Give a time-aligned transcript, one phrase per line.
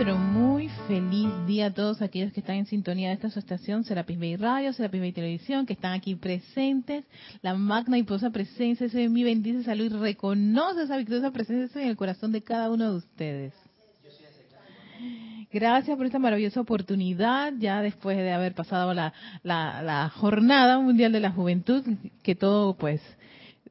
[0.00, 4.18] pero muy feliz día a todos aquellos que están en sintonía de esta estación, Serapis
[4.18, 7.04] Bay Radio, Serapis Bay Televisión, que están aquí presentes.
[7.42, 11.88] La magna y poderosa presencia de mi bendice, salud y reconoce esa victoriosa presencia en
[11.88, 13.52] el corazón de cada uno de ustedes.
[15.52, 19.12] Gracias por esta maravillosa oportunidad, ya después de haber pasado la,
[19.42, 21.84] la, la jornada mundial de la juventud,
[22.22, 23.02] que todo pues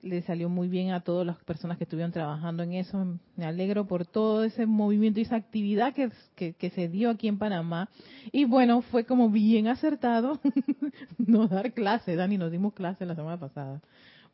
[0.02, 3.20] le salió muy bien a todas las personas que estuvieron trabajando en eso.
[3.36, 7.38] Me alegro por todo ese movimiento y esa actividad que, que, se dio aquí en
[7.38, 7.90] Panamá.
[8.32, 10.40] Y bueno, fue como bien acertado
[11.18, 12.16] no dar clase.
[12.16, 13.82] Dani, nos dimos clase la semana pasada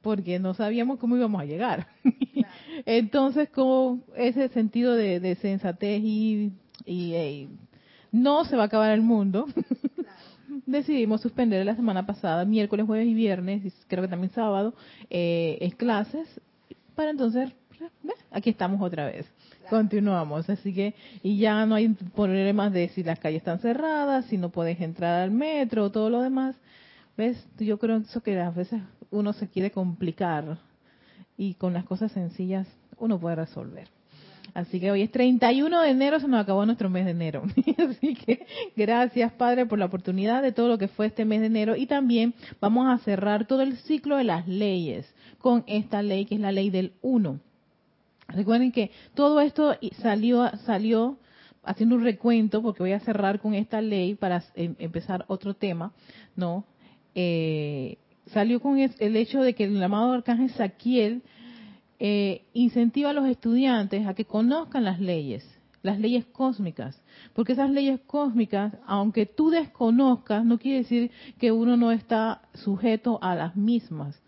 [0.05, 1.88] porque no sabíamos cómo íbamos a llegar.
[2.86, 6.53] Entonces, con ese sentido de, sensatez y,
[6.86, 7.50] y,
[8.11, 9.47] no se va a acabar el mundo,
[10.66, 14.73] decidimos suspender la semana pasada, miércoles, jueves y viernes, y creo que también sábado,
[15.09, 16.27] eh, clases,
[16.95, 17.52] para entonces,
[18.31, 19.26] aquí estamos otra vez.
[19.70, 24.38] Continuamos, así que, y ya no hay problemas de si las calles están cerradas, si
[24.38, 26.56] no puedes entrar al metro, todo lo demás.
[27.17, 27.47] ¿Ves?
[27.58, 30.58] Yo creo eso que a veces uno se quiere complicar
[31.38, 33.94] y con las cosas sencillas uno puede resolver.
[34.56, 37.44] Así que hoy es 31 de enero, se nos acabó nuestro mes de enero.
[37.78, 41.47] Así que gracias, Padre, por la oportunidad de todo lo que fue este mes de
[41.47, 41.75] enero.
[41.75, 46.36] Y también vamos a cerrar todo el ciclo de las leyes con esta ley que
[46.36, 47.42] es la ley del uno.
[48.30, 51.17] Recuerden que todo esto salió, salió
[51.66, 55.92] haciendo un recuento, porque voy a cerrar con esta ley para em, empezar otro tema,
[56.38, 56.64] ¿no?
[57.14, 57.97] Eh,
[58.28, 61.23] salió con el hecho de que el amado arcángel Saquiel
[61.99, 65.47] eh, incentiva a los estudiantes a que conozcan las leyes,
[65.81, 67.01] las leyes cósmicas,
[67.33, 73.19] porque esas leyes cósmicas, aunque tú desconozcas, no quiere decir que uno no está sujeto
[73.21, 74.21] a las mismas.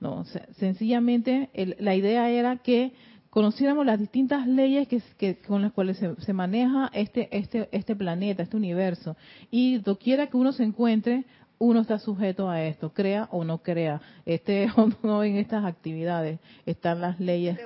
[0.00, 0.24] No,
[0.56, 2.94] sencillamente la idea era que
[3.30, 8.42] conociéramos las distintas leyes que, con las cuales se, se, maneja este, este, este planeta,
[8.42, 9.16] este universo.
[9.50, 11.24] Y doquiera que uno se encuentre,
[11.60, 16.40] uno está sujeto a esto, crea o no crea, este o no en estas actividades,
[16.66, 17.58] están las leyes.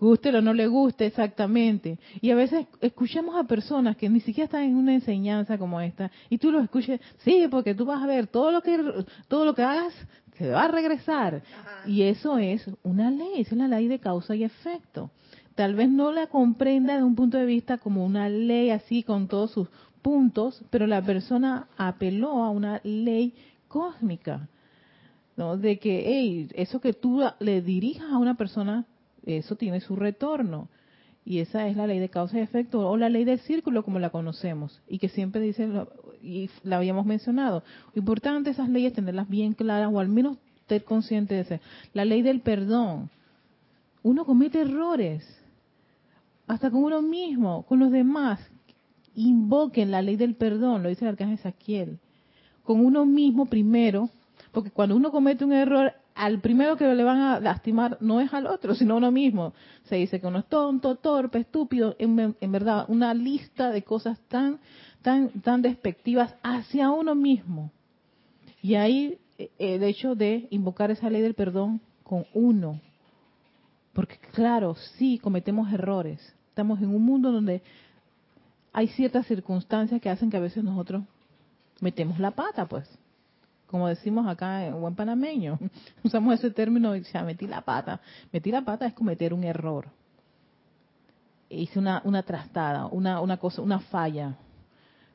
[0.00, 1.98] Guste o no le guste, exactamente.
[2.20, 6.10] Y a veces escuchamos a personas que ni siquiera están en una enseñanza como esta,
[6.28, 8.78] y tú lo escuches, sí, porque tú vas a ver todo lo que
[9.26, 9.94] todo lo que hagas
[10.36, 11.42] se va a regresar.
[11.86, 15.10] Y eso es una ley, es la ley de causa y efecto.
[15.56, 19.26] Tal vez no la comprenda de un punto de vista como una ley así con
[19.26, 19.68] todos sus
[20.02, 23.34] puntos, pero la persona apeló a una ley
[23.68, 24.48] cósmica,
[25.36, 25.56] ¿no?
[25.56, 28.86] De que, hey, eso que tú le dirijas a una persona,
[29.24, 30.68] eso tiene su retorno.
[31.24, 33.98] Y esa es la ley de causa y efecto, o la ley del círculo como
[33.98, 35.86] la conocemos, y que siempre dicen,
[36.22, 37.62] y la habíamos mencionado.
[37.94, 40.38] Importante esas leyes tenerlas bien claras, o al menos
[40.68, 41.58] ser consciente de eso.
[41.92, 43.10] La ley del perdón.
[44.02, 45.24] Uno comete errores,
[46.46, 48.40] hasta con uno mismo, con los demás
[49.18, 51.98] invoquen la ley del perdón, lo dice el arcángel Saquiel,
[52.62, 54.10] con uno mismo primero,
[54.52, 58.32] porque cuando uno comete un error, al primero que le van a lastimar no es
[58.32, 59.54] al otro, sino a uno mismo.
[59.84, 64.58] Se dice que uno es tonto, torpe, estúpido, en, verdad, una lista de cosas tan,
[65.02, 67.70] tan, tan despectivas hacia uno mismo.
[68.62, 72.80] Y ahí eh, el hecho de invocar esa ley del perdón con uno.
[73.92, 76.20] Porque claro, sí, cometemos errores.
[76.48, 77.62] Estamos en un mundo donde
[78.72, 81.04] hay ciertas circunstancias que hacen que a veces nosotros
[81.80, 82.88] metemos la pata, pues.
[83.66, 85.58] Como decimos acá en buen panameño,
[86.02, 88.00] usamos ese término, ya metí la pata.
[88.32, 89.88] Metí la pata es cometer un error.
[91.50, 94.36] Hice una, una trastada, una, una cosa, una falla.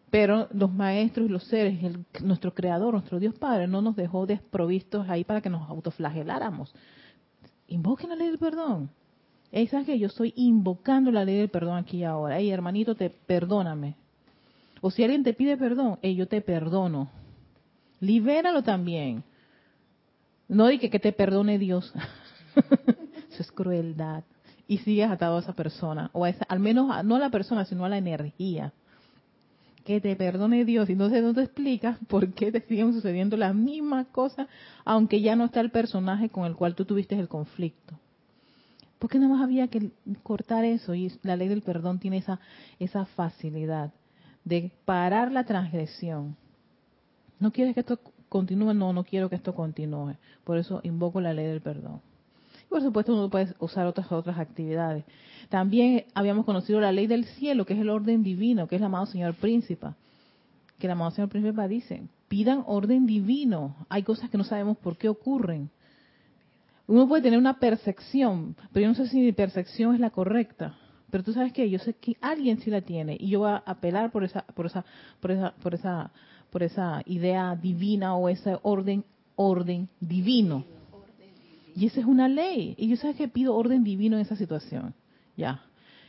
[0.09, 1.79] Pero los maestros y los seres,
[2.21, 6.73] nuestro creador, nuestro Dios Padre, no nos dejó desprovistos ahí para que nos autoflageláramos.
[7.67, 8.91] Invoquen la ley del perdón
[9.69, 12.39] ¿Sabes que Yo estoy invocando la ley del perdón aquí y ahora.
[12.39, 13.95] Ey, hermanito, te perdóname.
[14.81, 17.09] O si alguien te pide perdón, yo te perdono.
[17.99, 19.23] Libéralo también.
[20.49, 21.93] No di que, te perdone Dios.
[23.31, 24.23] Eso es crueldad.
[24.67, 26.09] Y sigues atado a esa persona.
[26.13, 28.73] O a esa, al menos, no a la persona, sino a la energía.
[29.85, 30.89] Que te perdone Dios.
[30.89, 34.47] Y entonces no te explicas por qué te siguen sucediendo las mismas cosas,
[34.83, 37.95] aunque ya no está el personaje con el cual tú tuviste el conflicto.
[39.03, 39.91] ¿Por qué no más había que
[40.23, 40.95] cortar eso?
[40.95, 42.39] Y la ley del perdón tiene esa,
[42.79, 43.91] esa facilidad
[44.45, 46.37] de parar la transgresión.
[47.37, 48.73] ¿No quieres que esto continúe?
[48.73, 50.15] No, no quiero que esto continúe.
[50.45, 51.99] Por eso invoco la ley del perdón.
[52.61, 55.03] Y por supuesto uno puede usar otras otras actividades.
[55.49, 58.85] También habíamos conocido la ley del cielo, que es el orden divino, que es el
[58.85, 59.87] amado Señor Príncipe.
[60.79, 63.75] Que el amado Señor Príncipe dice, pidan orden divino.
[63.89, 65.71] Hay cosas que no sabemos por qué ocurren
[66.87, 70.77] uno puede tener una percepción, pero yo no sé si mi percepción es la correcta,
[71.09, 73.63] Pero tú sabes que yo sé que alguien sí la tiene y yo voy a
[73.65, 74.83] apelar por esa, por esa,
[75.19, 76.11] por esa, por esa,
[76.49, 80.65] por esa idea divina o ese orden, orden divino.
[81.75, 82.75] Y esa es una ley.
[82.77, 84.93] Y yo sé que pido orden divino en esa situación.
[85.37, 85.61] Ya.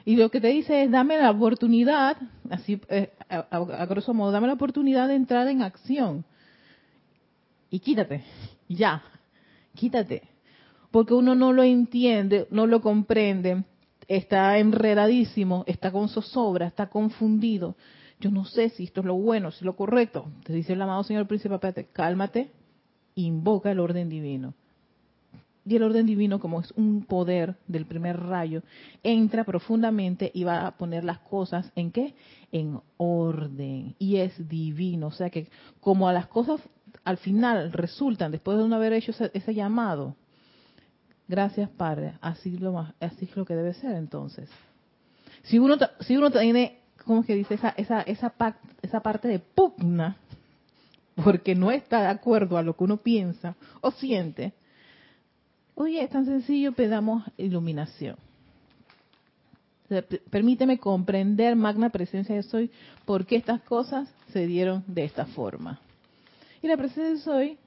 [0.04, 2.18] Y lo que te dice es, dame la oportunidad,
[2.50, 6.24] así, eh, a, grosso modo, dame la oportunidad de entrar en acción.
[7.70, 8.22] Y quítate,
[8.68, 9.02] ya,
[9.74, 10.33] quítate.
[10.94, 13.64] Porque uno no lo entiende, no lo comprende,
[14.06, 17.74] está enredadísimo, está con zozobra, está confundido.
[18.20, 20.30] Yo no sé si esto es lo bueno, si es lo correcto.
[20.44, 22.52] Te dice el amado Señor Príncipe, cálmate,
[23.16, 24.54] invoca el orden divino.
[25.66, 28.62] Y el orden divino, como es un poder del primer rayo,
[29.02, 32.14] entra profundamente y va a poner las cosas en qué?
[32.52, 33.96] En orden.
[33.98, 35.08] Y es divino.
[35.08, 35.48] O sea que
[35.80, 36.60] como a las cosas
[37.02, 40.14] al final resultan, después de no haber hecho ese, llamado,
[41.28, 44.48] gracias Padre, así, lo, así es lo que debe ser entonces.
[45.42, 47.54] Si uno, si uno tiene, ¿cómo que dice?
[47.54, 48.34] Esa, esa, esa,
[48.82, 50.16] esa parte de pugna,
[51.22, 54.54] porque no está de acuerdo a lo que uno piensa o siente,
[55.74, 58.16] Oye, es tan sencillo, pedamos iluminación.
[60.30, 62.70] Permíteme comprender, magna presencia de soy,
[63.04, 65.80] por qué estas cosas se dieron de esta forma.
[66.62, 67.58] Y la presencia de soy,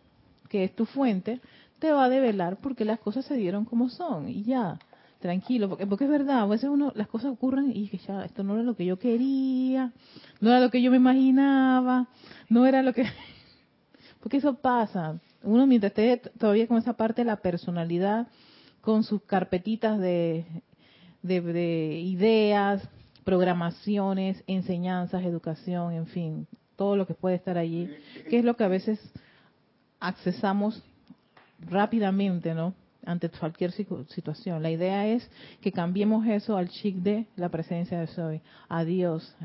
[0.49, 1.41] que es tu fuente,
[1.79, 4.29] te va a develar por qué las cosas se dieron como son.
[4.29, 4.79] Y ya,
[5.19, 8.43] tranquilo, porque, porque es verdad, a veces uno, las cosas ocurren y que ya, esto
[8.43, 9.91] no era lo que yo quería,
[10.39, 12.07] no era lo que yo me imaginaba,
[12.49, 13.05] no era lo que...
[14.19, 18.27] porque eso pasa, uno mientras esté todavía con esa parte de la personalidad,
[18.81, 20.45] con sus carpetitas de,
[21.21, 22.87] de, ideas,
[23.23, 27.89] programaciones, enseñanzas, educación, en fin, todo lo que puede estar allí,
[28.29, 28.99] que es lo que a veces
[29.99, 30.83] accesamos
[31.59, 32.73] rápidamente, ¿no?
[33.05, 34.61] Ante cualquier situación.
[34.61, 35.29] La idea es
[35.61, 39.35] que cambiemos eso al chic de la presencia de soy, a Dios,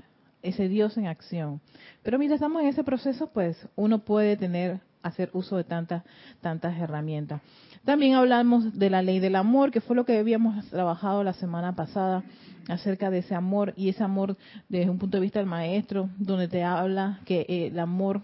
[0.42, 1.60] ese Dios en acción.
[2.02, 6.04] Pero mientras estamos en ese proceso, pues uno puede tener hacer uso de tantas,
[6.40, 7.40] tantas herramientas.
[7.84, 11.74] También hablamos de la ley del amor, que fue lo que habíamos trabajado la semana
[11.74, 12.22] pasada
[12.68, 14.36] acerca de ese amor y ese amor
[14.68, 18.22] desde un punto de vista del maestro, donde te habla que el amor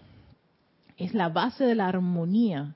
[0.96, 2.74] es la base de la armonía.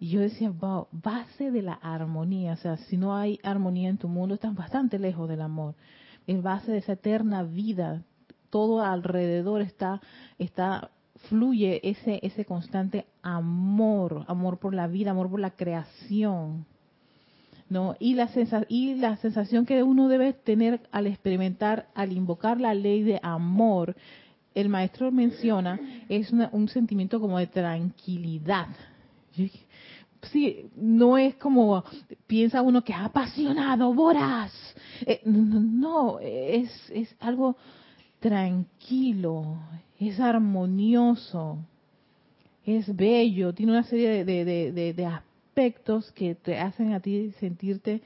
[0.00, 2.54] Y yo decía, wow, base de la armonía.
[2.54, 5.74] O sea, si no hay armonía en tu mundo, estás bastante lejos del amor.
[6.26, 8.02] Es base de esa eterna vida.
[8.48, 10.00] Todo alrededor está,
[10.38, 10.90] está
[11.28, 16.64] fluye ese, ese constante amor, amor por la vida, amor por la creación.
[17.68, 17.94] ¿no?
[18.00, 18.28] Y, la
[18.68, 23.94] y la sensación que uno debe tener al experimentar, al invocar la ley de amor,
[24.54, 28.66] el maestro menciona, es un sentimiento como de tranquilidad.
[30.32, 31.82] Sí, no es como
[32.26, 34.52] piensa uno que apasionado, voraz.
[35.06, 37.56] Eh, no, es, es algo
[38.20, 39.58] tranquilo,
[39.98, 41.58] es armonioso,
[42.64, 48.02] es bello, tiene una serie de, aspectos que te hacen a ti sentirte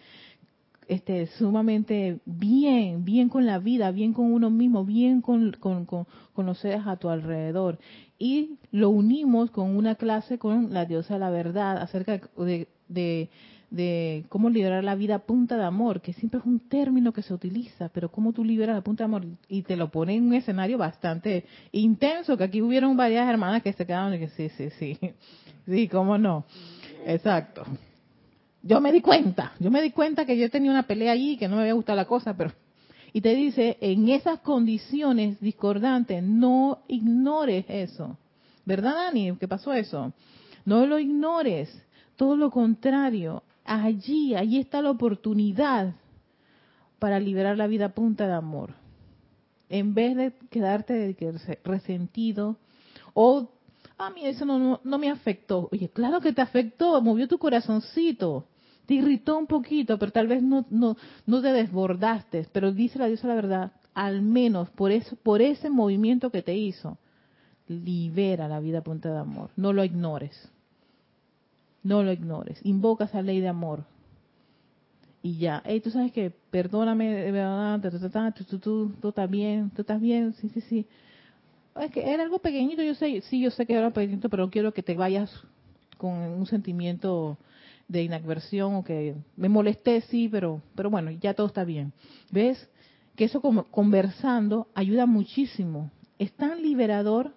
[0.88, 6.06] este, sumamente bien, bien con la vida, bien con uno mismo, bien con, con,
[6.46, 7.78] los seres a tu alrededor.
[8.19, 12.69] Y lo unimos con una clase con la diosa de la verdad acerca de,
[13.75, 17.22] de cómo liberar la vida a punta de amor, que siempre es un término que
[17.22, 20.29] se utiliza, pero cómo tú liberas la punta de amor y te lo pone en
[20.29, 24.48] un escenario bastante intenso, que aquí hubieron varias hermanas que se quedaron y que sí,
[24.50, 24.98] sí, sí,
[25.67, 26.44] sí, cómo no,
[27.05, 27.64] exacto.
[28.66, 31.48] Yo me di cuenta, yo me di cuenta que yo tenía una pelea allí que
[31.48, 32.50] no me había gustado la cosa, pero
[33.12, 38.18] y te dice, en esas condiciones discordantes, no ignores eso.
[38.64, 39.36] ¿Verdad, Dani?
[39.36, 40.12] ¿Qué pasó eso?
[40.64, 41.70] No lo ignores.
[42.16, 45.94] Todo lo contrario, allí, allí está la oportunidad
[46.98, 48.74] para liberar la vida punta de amor.
[49.68, 51.16] En vez de quedarte
[51.62, 52.56] resentido
[53.12, 53.48] o,
[53.96, 55.68] a mí eso no, no, me afectó.
[55.70, 58.46] Oye, claro que te afectó, movió tu corazoncito,
[58.86, 62.46] te irritó un poquito, pero tal vez no, no, no te desbordaste.
[62.53, 66.55] Pero dice la diosa la verdad, al menos por, eso, por ese movimiento que te
[66.55, 66.98] hizo,
[67.69, 69.50] libera la vida a punta de amor.
[69.56, 70.50] No lo ignores.
[71.82, 72.60] No lo ignores.
[72.64, 73.84] Invoca esa ley de amor.
[75.22, 75.62] Y ya.
[75.64, 77.32] Hey, tú sabes que, perdóname,
[78.34, 80.86] tú, tú, tú, estás bien, tú estás bien, sí, sí, sí.
[81.81, 84.72] Es que era algo pequeñito, yo sé, sí, yo sé que era pequeñito, pero quiero
[84.72, 85.31] que te vayas
[85.96, 87.38] con un sentimiento
[87.88, 91.93] de inadversión o que me molesté, sí, pero, pero bueno, ya todo está bien.
[92.31, 92.69] ¿Ves?
[93.17, 95.91] Que eso como conversando ayuda muchísimo.
[96.19, 97.32] Es tan liberador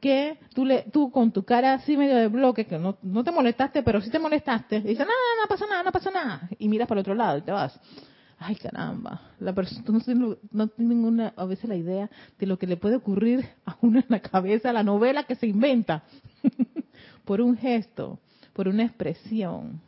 [0.00, 3.32] que tú, le, tú con tu cara así medio de bloque, que no, no te
[3.32, 6.48] molestaste, pero sí te molestaste, y dices, no, no, no pasa nada, no pasa nada,
[6.58, 7.78] y miras para el otro lado y te vas.
[8.38, 12.58] ay caramba, la persona no tiene, no tiene ninguna, a veces la idea de lo
[12.58, 16.04] que le puede ocurrir a uno en la cabeza, la novela que se inventa
[17.24, 18.20] por un gesto,
[18.56, 19.82] por una expresión.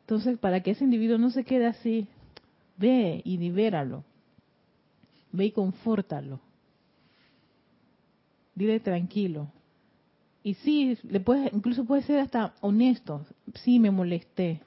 [0.00, 2.08] Entonces, para que ese individuo no se quede así,
[2.76, 4.02] ve y libéralo,
[5.30, 6.40] ve y confórtalo,
[8.56, 9.46] dile tranquilo.
[10.42, 13.24] Y sí, le puedes, incluso puede ser hasta honesto,
[13.54, 14.60] sí me molesté,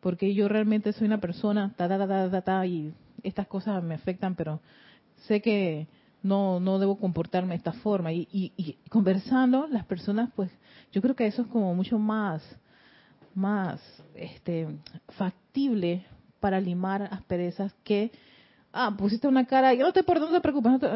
[0.00, 3.96] porque yo realmente soy una persona, ta, ta, ta, ta, ta, y estas cosas me
[3.96, 4.60] afectan, pero
[5.26, 5.88] sé que
[6.24, 8.12] no, no debo comportarme de esta forma.
[8.12, 10.50] Y, y, conversando, las personas, pues,
[10.90, 12.42] yo creo que eso es como mucho más,
[13.34, 13.80] más,
[14.14, 14.66] este,
[15.10, 16.04] factible
[16.40, 18.10] para limar asperezas que,
[18.72, 20.88] ah, pusiste una cara, yo no te, no te preocupes, no te,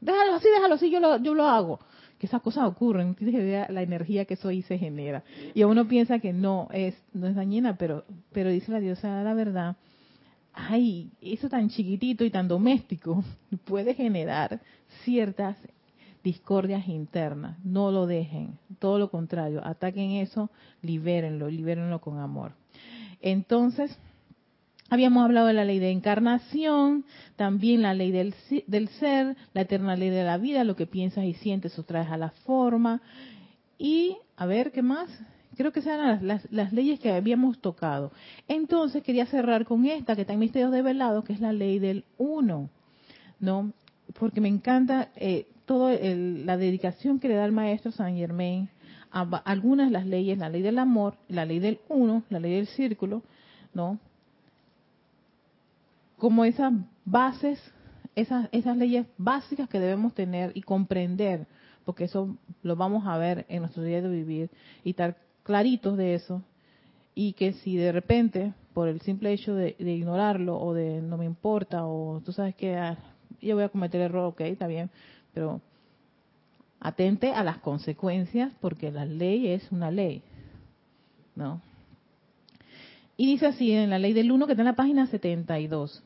[0.00, 1.80] déjalo así, déjalo así, yo lo, yo lo hago
[2.18, 5.22] que esas cosas ocurren, tienes idea la energía que eso ahí se genera.
[5.54, 9.34] Y uno piensa que no es, no es dañina, pero, pero dice la diosa la
[9.34, 9.76] verdad,
[10.68, 13.22] ay, eso tan chiquitito y tan doméstico
[13.64, 14.60] puede generar
[15.04, 15.56] ciertas
[16.24, 17.58] discordias internas.
[17.64, 20.50] No lo dejen, todo lo contrario, ataquen eso,
[20.82, 22.52] libérenlo, libérenlo con amor.
[23.20, 23.96] Entonces,
[24.90, 27.04] Habíamos hablado de la ley de encarnación,
[27.36, 28.34] también la ley del,
[28.66, 32.16] del, ser, la eterna ley de la vida, lo que piensas y sientes traes a
[32.16, 33.02] la forma.
[33.76, 35.10] Y, a ver, ¿qué más?
[35.58, 38.12] Creo que sean las, leyes que habíamos tocado.
[38.46, 42.04] Entonces, quería cerrar con esta, que está en Misterios Develados, que es la ley del
[42.16, 42.70] uno,
[43.40, 43.72] ¿no?
[44.18, 48.70] Porque me encanta eh, toda la dedicación que le da el maestro San Germain
[49.10, 52.54] a algunas de las leyes, la ley del amor, la ley del uno, la ley
[52.54, 53.22] del círculo,
[53.74, 53.98] ¿no?
[56.18, 56.72] como esas
[57.04, 57.60] bases,
[58.14, 61.46] esas, esas leyes básicas que debemos tener y comprender,
[61.84, 64.50] porque eso lo vamos a ver en nuestro día de vivir
[64.84, 65.16] y estar
[65.48, 66.42] claritos de eso,
[67.14, 71.24] y que si de repente, por el simple hecho de, ignorarlo o de no me
[71.24, 72.98] importa, o tú sabes que ah,
[73.40, 74.90] yo voy a cometer error, ok, está bien,
[75.32, 75.62] pero
[76.80, 80.22] atente a las consecuencias porque la ley es una ley,
[81.34, 81.62] ¿no?
[83.16, 86.04] Y dice así en la ley del 1 que está en la página 72.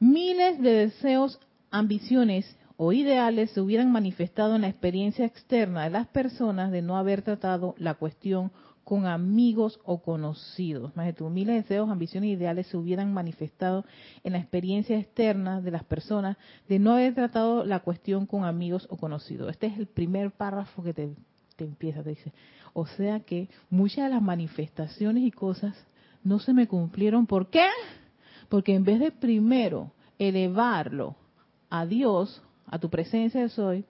[0.00, 2.44] Miles de deseos, ambiciones
[2.76, 7.22] o ideales se hubieran manifestado en la experiencia externa de las personas de no haber
[7.22, 8.50] tratado la cuestión
[8.84, 10.94] con amigos o conocidos.
[10.94, 13.84] Más de tu, miles de deseos, ambiciones e ideales se hubieran manifestado
[14.22, 16.36] en la experiencia externa de las personas
[16.68, 19.50] de no haber tratado la cuestión con amigos o conocidos.
[19.50, 21.16] Este es el primer párrafo que te,
[21.56, 22.32] te empieza, te dice.
[22.74, 25.74] O sea que muchas de las manifestaciones y cosas
[26.22, 27.26] no se me cumplieron.
[27.26, 27.66] ¿Por qué?
[28.48, 31.16] Porque en vez de primero elevarlo
[31.70, 33.84] a Dios, a tu presencia de soy,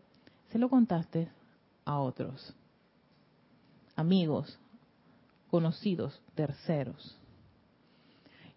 [0.50, 1.28] se lo contaste
[1.84, 2.54] a otros,
[3.94, 4.58] amigos,
[5.50, 7.16] conocidos, terceros.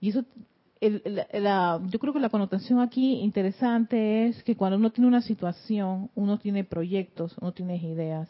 [0.01, 0.23] Y eso,
[0.81, 6.39] yo creo que la connotación aquí interesante es que cuando uno tiene una situación, uno
[6.39, 8.29] tiene proyectos, uno tiene ideas,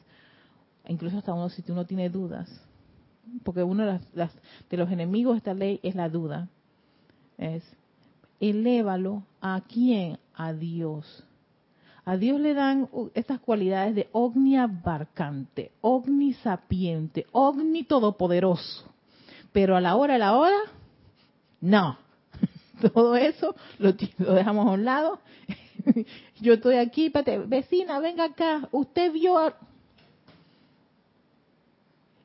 [0.88, 2.50] incluso hasta uno si uno tiene dudas,
[3.43, 4.31] porque uno de, las,
[4.69, 6.50] de los enemigos de esta ley es la duda
[7.39, 7.63] es
[8.39, 10.19] elévalo a quién?
[10.36, 11.24] A Dios.
[12.10, 14.10] A Dios le dan estas cualidades de
[14.56, 15.74] abarcante,
[16.42, 18.86] sapiente, ogni todopoderoso.
[19.51, 20.58] Pero a la hora, a la hora,
[21.62, 22.00] no.
[22.94, 25.20] Todo eso lo, dejamos a un lado.
[26.42, 27.13] Yo estoy aquí,
[27.46, 28.68] vecina, venga acá.
[28.72, 29.54] Usted vio.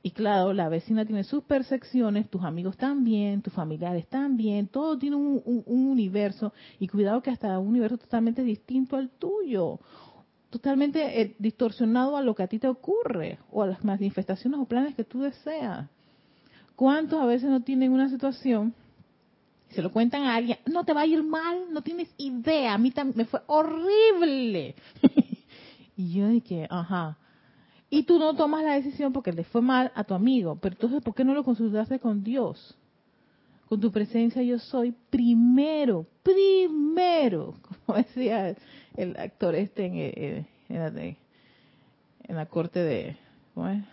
[0.07, 5.17] Y claro, la vecina tiene sus percepciones, tus amigos también, tus familiares también, todo tiene
[5.17, 9.81] un, universo y cuidado que hasta un universo totalmente distinto al tuyo,
[10.51, 14.67] totalmente eh, distorsionado a lo que a ti te ocurre o a las manifestaciones o
[14.67, 15.89] planes que tú deseas.
[16.77, 18.75] ¿Cuántos a veces no tienen una situación?
[19.71, 22.79] Se lo cuentan a alguien, no te va a ir mal, no tienes idea, a
[22.79, 24.75] mí me fue horrible.
[25.97, 27.17] y yo dije, ajá,
[27.95, 30.59] y tú no tomas la decisión porque le fue mal a tu amigo.
[30.61, 32.77] Pero entonces, ¿por qué no lo consultaste con Dios?
[33.69, 37.55] Con tu presencia yo soy primero, primero,
[37.87, 38.57] como decía
[38.97, 40.13] el actor este en, eh,
[40.69, 41.17] eh,
[42.27, 43.17] en, la, corte de,
[43.55, 43.85] ¿cómo es?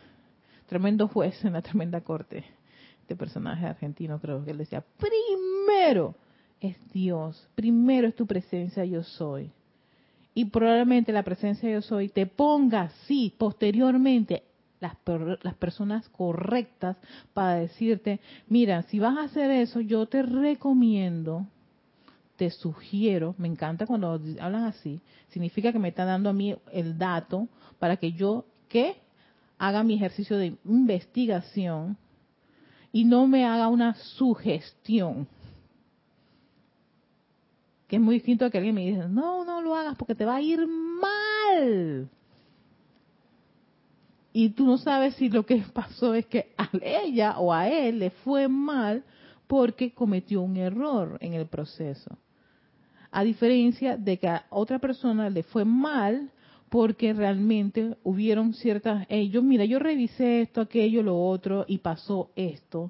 [0.65, 2.43] Tremendo juez en la tremenda corte.
[3.01, 6.15] Este personaje argentino creo que él decía, primero
[6.60, 9.51] es Dios, primero es tu presencia yo soy
[10.33, 14.43] y probablemente la presencia de yo soy te ponga, sí, posteriormente
[14.79, 14.95] las,
[15.43, 16.97] las personas correctas
[17.33, 21.45] para decirte, mira, si vas a hacer eso, yo te recomiendo,
[22.38, 26.97] te sugiero, me encanta cuando hablan así, significa que me está dando a mí el
[26.97, 27.47] dato
[27.77, 28.95] para que yo, ¿qué?
[29.57, 31.97] Haga mi ejercicio de investigación
[32.91, 35.27] y no me haga una sugestión.
[37.91, 40.24] Que es muy distinto a que alguien me diga, no, no lo hagas porque te
[40.24, 42.10] va a ir mal.
[44.31, 48.00] Y tú no sabes si lo que pasó es que a ella o a él
[48.00, 49.03] le fue mal
[49.45, 52.17] porque cometió un error en el proceso.
[53.12, 56.31] A diferencia de que a otra persona le fue mal
[56.69, 62.89] porque realmente hubieron ciertas, ellos, mira, yo revisé esto, aquello, lo otro y pasó esto.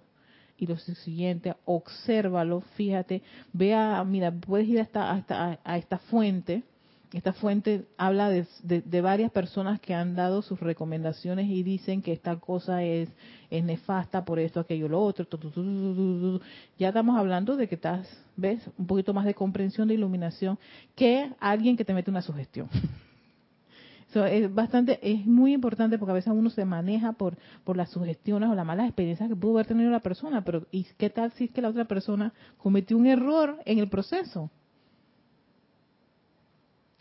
[0.62, 6.64] Y lo siguiente, obsérvalo, fíjate, vea, mira, puedes ir hasta, hasta a esta fuente
[7.14, 12.38] esta fuente habla de, varias personas que han dado sus recomendaciones y dicen que esta
[12.38, 13.10] cosa es,
[13.50, 15.28] es nefasta por esto, aquello, lo otro.
[16.80, 18.62] Ya estamos hablando de que estás, ¿ves?
[18.78, 20.58] Un poquito más de comprensión, de iluminación,
[20.96, 22.70] que alguien que te mete una sugestión.
[24.12, 27.92] Eso es bastante, es muy importante porque a veces uno se maneja por, por las
[27.92, 31.32] sugestiones o las malas experiencias que pudo haber tenido la persona, pero ¿y qué tal
[31.32, 34.52] si es que la otra persona cometió un error en el proceso?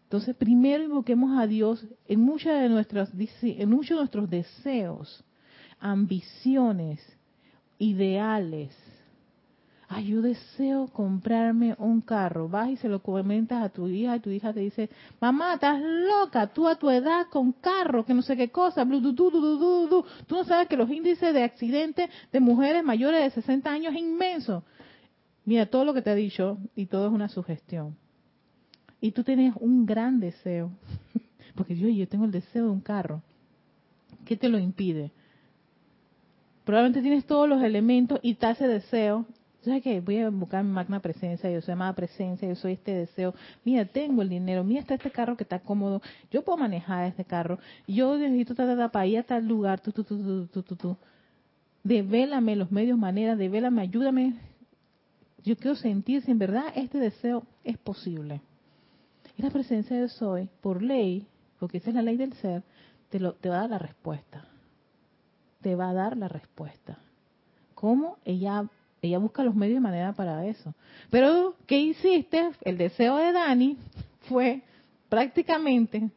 [0.04, 3.10] Entonces, primero invoquemos a Dios en muchas de nuestras,
[3.42, 5.24] en muchos de nuestros deseos,
[5.80, 7.00] ambiciones,
[7.78, 8.72] ideales.
[9.92, 12.48] Ay, yo deseo comprarme un carro.
[12.48, 14.88] Vas y se lo comentas a tu hija y tu hija te dice,
[15.20, 20.04] mamá, estás loca, tú a tu edad con carro, que no sé qué cosa, Tú
[20.30, 24.62] no sabes que los índices de accidentes de mujeres mayores de 60 años es inmenso.
[25.44, 27.96] Mira, todo lo que te he dicho y todo es una sugestión
[29.00, 30.70] y tú tienes un gran deseo,
[31.54, 33.22] porque yo, yo tengo el deseo de un carro,
[34.24, 35.10] ¿qué te lo impide?
[36.64, 39.26] Probablemente tienes todos los elementos y te hace deseo.
[39.62, 40.00] ¿Sabes qué?
[40.00, 43.34] Voy a buscar mi magna presencia, yo soy amada presencia, yo soy este deseo.
[43.64, 46.00] Mira, tengo el dinero, mira, está este carro que está cómodo,
[46.30, 50.02] yo puedo manejar este carro, yo necesito estar para ir a tal lugar, tú, tú,
[50.04, 50.96] tú, tú, tú, tú.
[51.84, 54.34] Devélame los medios, maneras, devélame, ayúdame.
[55.44, 58.42] Yo quiero sentir si en verdad este deseo es posible
[59.40, 61.26] la presencia de soy, por ley,
[61.58, 62.62] porque esa es la ley del ser,
[63.08, 64.44] te, lo, te va a dar la respuesta.
[65.62, 66.98] Te va a dar la respuesta.
[67.74, 68.18] ¿Cómo?
[68.24, 68.68] Ella,
[69.02, 70.74] ella busca los medios y manera para eso.
[71.10, 72.50] Pero, ¿qué hiciste?
[72.62, 73.78] El deseo de Dani
[74.28, 74.62] fue
[75.08, 76.10] prácticamente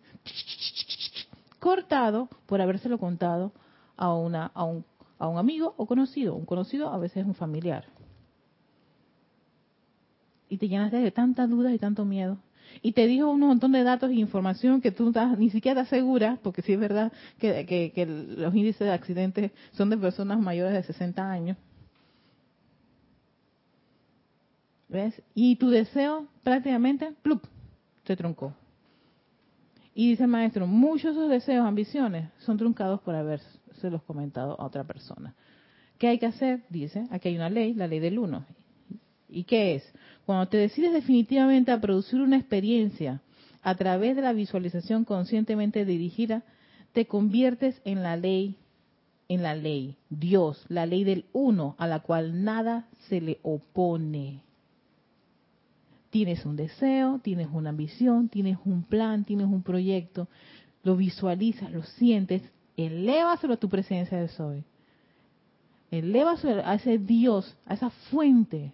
[1.59, 3.51] cortado por habérselo contado
[3.95, 4.85] a, una, a, un,
[5.17, 6.35] a un amigo o conocido.
[6.35, 7.85] Un conocido a veces es un familiar.
[10.49, 12.37] Y te llenaste de tantas dudas y tanto miedo
[12.81, 16.39] y te dijo un montón de datos e información que tú ni siquiera estás segura,
[16.41, 18.05] porque sí es verdad que,
[18.37, 21.57] los índices de accidentes son de personas mayores de 60 años.
[24.93, 25.19] ¿Ves?
[25.34, 27.43] Y tu deseo prácticamente, ¡plup!,
[28.06, 28.53] se truncó.
[29.95, 34.65] Y dice el maestro, muchos de esos deseos, ambiciones, son truncados por los comentado a
[34.65, 35.34] otra persona.
[35.97, 36.62] ¿Qué hay que hacer?
[36.69, 38.45] Dice, aquí hay una ley, la ley del uno.
[39.27, 39.93] ¿Y qué es?
[40.27, 43.19] Cuando te decides definitivamente a producir una experiencia
[43.63, 46.43] a través de la visualización conscientemente dirigida,
[46.91, 48.58] te conviertes en la ley,
[49.27, 54.43] en la ley, Dios, la ley del uno, a la cual nada se le opone.
[56.13, 60.28] Tienes un deseo, tienes una ambición, tienes un plan, tienes un proyecto,
[60.84, 62.43] lo visualizas, lo sientes,
[62.78, 64.63] elévaselo a tu presencia de soy.
[65.89, 68.73] Elévaselo a ese Dios, a esa fuente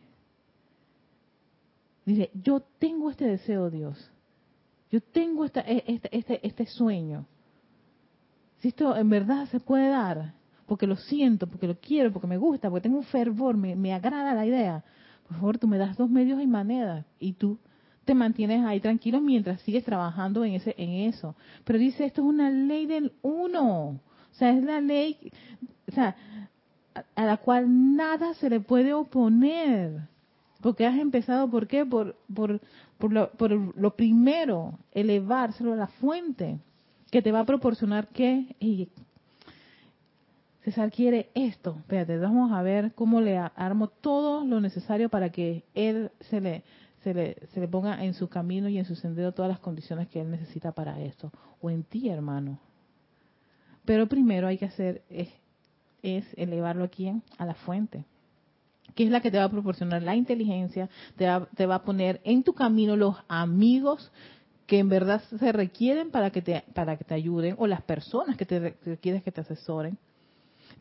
[2.10, 4.12] Dice, yo tengo este deseo, Dios.
[4.89, 7.28] Yo tengo esta, e, este, este, este sueño.
[8.58, 10.34] Si esto en verdad se puede dar,
[10.65, 13.93] porque lo siento, porque lo quiero, porque me gusta, porque tengo un fervor, me, me
[13.93, 14.84] agrada la idea,
[15.29, 17.59] por favor, tú me das dos medios y maneras y tú
[18.03, 21.35] te mantienes ahí tranquilo mientras sigues trabajando en ese en eso.
[21.63, 23.89] Pero dice, esto es una ley del uno.
[23.89, 25.31] O sea, es la ley,
[25.87, 26.15] o sea,
[27.15, 30.01] a la cual nada se le puede oponer.
[30.61, 31.85] Porque has empezado, ¿por qué?
[31.85, 32.59] Por, por,
[32.97, 36.57] por, lo, por lo primero, elevárselo a la fuente,
[37.11, 38.55] que te va a proporcionar qué.
[38.59, 38.89] Y
[40.63, 41.77] César quiere esto.
[41.79, 46.63] Espérate, vamos a ver cómo le armo todo lo necesario para que él se le,
[47.03, 50.09] se le, se le ponga en su camino y en su sendero todas las condiciones
[50.09, 51.31] que él necesita para esto.
[51.61, 52.59] O en ti, hermano.
[53.85, 55.29] Pero primero hay que hacer es,
[56.03, 58.05] es elevarlo aquí a la fuente
[58.95, 61.83] que es la que te va a proporcionar la inteligencia, te va, te va a
[61.83, 64.11] poner en tu camino los amigos
[64.65, 68.37] que en verdad se requieren para que te, para que te ayuden, o las personas
[68.37, 69.97] que te quieres que te asesoren.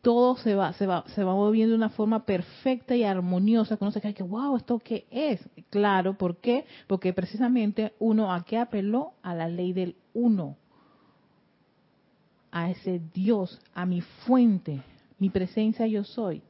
[0.01, 3.83] Todo se va, se va, se va moviendo de una forma perfecta y armoniosa, que
[3.83, 5.41] uno se que, wow, ¿esto qué es?
[5.69, 6.65] Claro, ¿por qué?
[6.87, 10.55] Porque precisamente uno a qué apeló a la ley del uno,
[12.51, 14.81] a ese Dios, a mi fuente,
[15.19, 16.41] mi presencia yo soy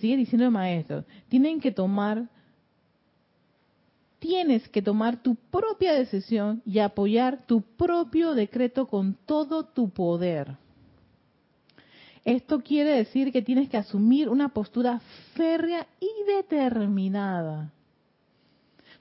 [0.00, 2.26] sigue diciendo el maestro, tienen que tomar,
[4.18, 10.56] tienes que tomar tu propia decisión y apoyar tu propio decreto con todo tu poder.
[12.24, 15.00] Esto quiere decir que tienes que asumir una postura
[15.34, 17.72] férrea y determinada.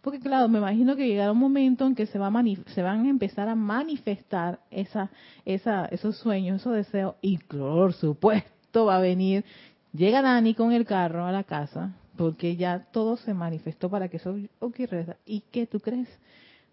[0.01, 2.31] Porque claro, me imagino que llegará un momento en que se, va
[2.67, 5.09] se van a empezar a manifestar esa,
[5.43, 9.43] esa, esos sueños, esos deseos, y por supuesto va a venir,
[9.91, 14.17] llega Dani con el carro a la casa, porque ya todo se manifestó para que
[14.17, 15.17] eso ocurriera.
[15.25, 16.07] ¿Y qué tú crees?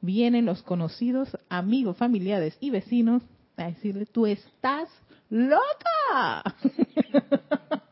[0.00, 3.22] Vienen los conocidos, amigos, familiares y vecinos
[3.56, 4.88] a decirle, tú estás
[5.30, 6.42] loca.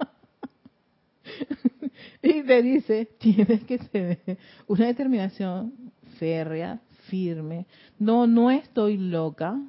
[2.22, 5.72] y te dice, tienes que tener una determinación
[6.18, 7.66] férrea, firme.
[7.98, 9.61] No, no estoy loca.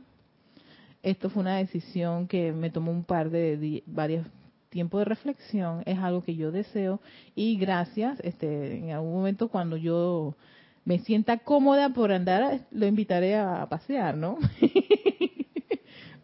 [1.01, 4.25] Esto fue una decisión que me tomó un par de varios
[4.69, 5.84] tiempos de reflexión.
[5.86, 6.99] Es algo que yo deseo
[7.36, 8.19] y gracias.
[8.21, 10.36] Este, en algún momento cuando yo
[10.84, 14.38] me sienta cómoda por andar, lo invitaré a pasear, ¿no?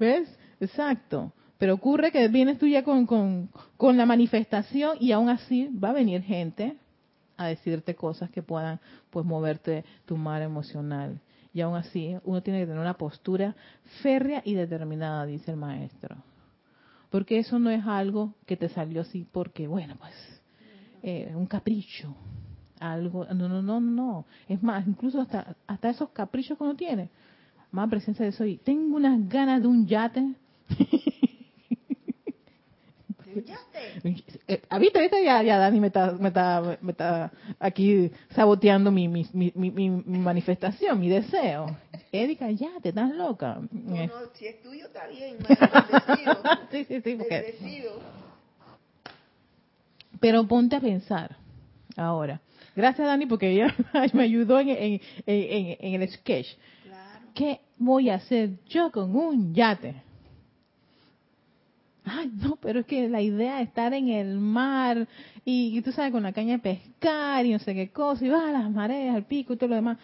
[0.01, 0.35] ¿Ves?
[0.59, 1.31] Exacto.
[1.59, 5.93] Pero ocurre que vienes tú ya con, con, la manifestación y aún así va a
[5.93, 6.75] venir gente
[7.37, 8.79] a decirte cosas que puedan
[9.11, 11.21] pues moverte tu mar emocional.
[11.53, 13.55] Y aún así uno tiene que tener una postura
[14.01, 16.15] férrea y determinada, dice el maestro.
[17.11, 20.15] Porque eso no es algo que te salió así porque, bueno, pues,
[21.03, 22.15] eh, un capricho,
[22.79, 24.25] algo, no, no, no, no.
[24.47, 27.11] Es más, incluso hasta, hasta esos caprichos que uno tiene,
[27.71, 28.45] más presencia de eso.
[28.45, 30.33] Y tengo unas ganas de un yate.
[34.47, 35.23] Eh, ¿Viste, viste?
[35.23, 39.89] Ya, ya Dani me está, me está, me está aquí saboteando mi, mi, mi, mi,
[39.89, 41.77] manifestación, mi deseo.
[42.11, 43.59] Erika, ya, te estás loca.
[43.71, 45.37] No, no, si es tuyo está bien,
[46.71, 47.55] sí, sí, sí, porque...
[50.19, 51.37] Pero ponte a pensar
[51.95, 52.41] ahora.
[52.75, 53.73] Gracias, Dani, porque ella
[54.13, 56.47] me ayudó en, en, en, en el sketch.
[57.33, 60.03] ¿Qué voy a hacer yo con un yate?
[62.03, 65.07] Ay, no, pero es que la idea de estar en el mar
[65.45, 68.43] y, tú sabes, con la caña de pescar y no sé qué cosa, y vas
[68.43, 69.97] a las mareas, al pico y todo lo demás.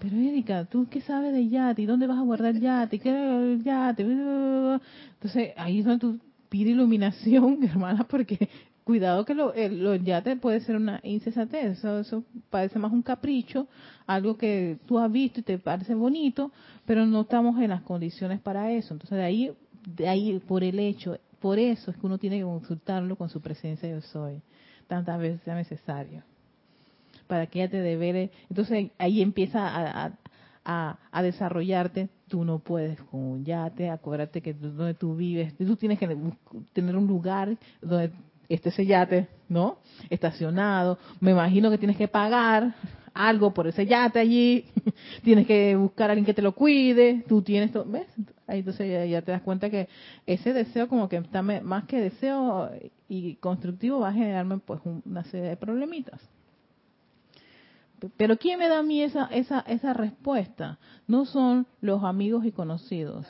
[0.00, 1.82] Pero Erika, ¿tú qué sabes de yate?
[1.82, 2.98] ¿Y dónde vas a guardar yate?
[2.98, 4.02] ¿Qué el yate?
[4.02, 8.48] Entonces, ahí es donde tú pides iluminación, hermana, porque
[8.88, 13.02] cuidado que lo, el, los yates puede ser una insensatez, eso, eso parece más un
[13.02, 13.68] capricho,
[14.06, 16.50] algo que tú has visto y te parece bonito,
[16.86, 18.94] pero no estamos en las condiciones para eso.
[18.94, 19.52] Entonces de ahí,
[19.94, 23.42] de ahí por el hecho, por eso es que uno tiene que consultarlo con su
[23.42, 24.40] presencia yo soy,
[24.86, 26.22] tantas veces sea necesario,
[27.26, 28.30] para que ella te devele.
[28.48, 30.14] Entonces ahí empieza
[30.64, 35.98] a, desarrollarte, tú no puedes con un yate, acuérdate que donde tú vives, tú tienes
[35.98, 36.08] que
[36.72, 38.12] tener un lugar donde
[38.48, 39.78] este ese yate, ¿no?
[40.10, 40.98] Estacionado.
[41.20, 42.74] Me imagino que tienes que pagar
[43.14, 44.64] algo por ese yate allí.
[45.22, 47.24] tienes que buscar a alguien que te lo cuide.
[47.28, 48.06] Tú tienes todo, ¿ves?
[48.46, 49.88] Ahí entonces ya, te das cuenta que
[50.26, 52.70] ese deseo como que está más que deseo
[53.08, 56.20] y constructivo va a generarme pues una serie de problemitas.
[58.16, 60.78] Pero ¿quién me da a mí esa, esa, esa respuesta?
[61.06, 63.26] No son los amigos y conocidos.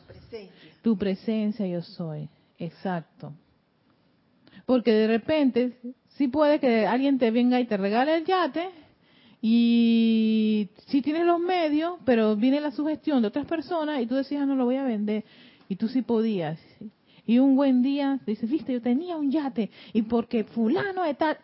[0.83, 2.29] Tu presencia yo soy.
[2.59, 3.33] Exacto.
[4.69, 5.79] Porque de repente,
[6.09, 8.69] sí puede que alguien te venga y te regale el yate
[9.41, 14.43] y si tienes los medios, pero viene la sugestión de otras personas y tú decías,
[14.43, 15.25] ah, no lo voy a vender.
[15.71, 16.61] Y tú sí podías.
[17.25, 21.39] Y un buen día dices, viste, yo tenía un yate y porque fulano de tal...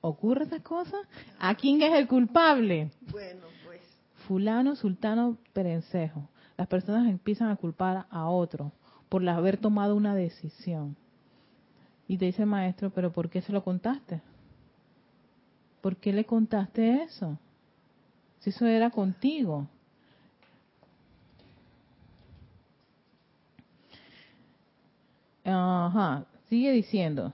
[0.00, 0.96] ¿Ocurre esa cosa?
[1.38, 2.90] ¿A quién es el culpable?
[3.12, 3.80] Bueno, pues...
[4.26, 6.28] Fulano, sultano, perencejo.
[6.56, 8.72] Las personas empiezan a culpar a otro
[9.08, 10.96] por haber tomado una decisión.
[12.10, 14.20] Y te dice el maestro, pero ¿por qué se lo contaste?
[15.80, 17.38] ¿Por qué le contaste eso?
[18.40, 19.68] Si eso era contigo.
[25.44, 27.32] Ajá, sigue diciendo.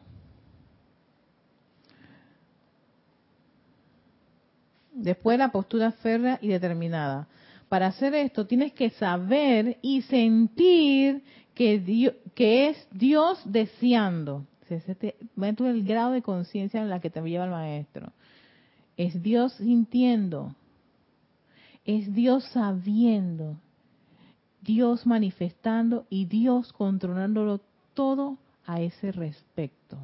[4.92, 7.28] Después la postura férrea y determinada.
[7.70, 14.44] Para hacer esto tienes que saber y sentir que, que es Dios deseando.
[14.70, 18.12] Ese el grado de conciencia en la que te lleva el maestro.
[18.96, 20.54] Es Dios sintiendo.
[21.84, 23.56] Es Dios sabiendo.
[24.62, 27.60] Dios manifestando y Dios controlándolo
[27.94, 29.96] todo a ese respecto.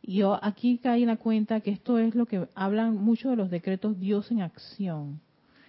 [0.00, 3.36] Y yo aquí caí en la cuenta que esto es lo que hablan muchos de
[3.36, 5.20] los decretos Dios en acción.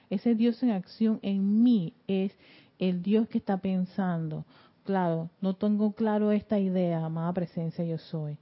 [0.10, 2.32] Ese Dios en acción en mí es
[2.78, 4.46] el Dios que está pensando,
[4.90, 8.40] claro, no tengo claro esta idea, amada presencia yo soy.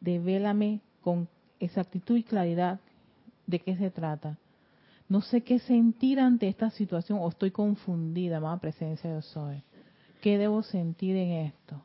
[0.00, 1.28] devélame con
[1.60, 2.80] exactitud y claridad
[3.46, 4.38] de qué se trata.
[5.08, 9.62] No sé qué sentir ante esta situación o estoy confundida, más presencia yo soy.
[10.20, 11.80] ¿Qué debo sentir en esto?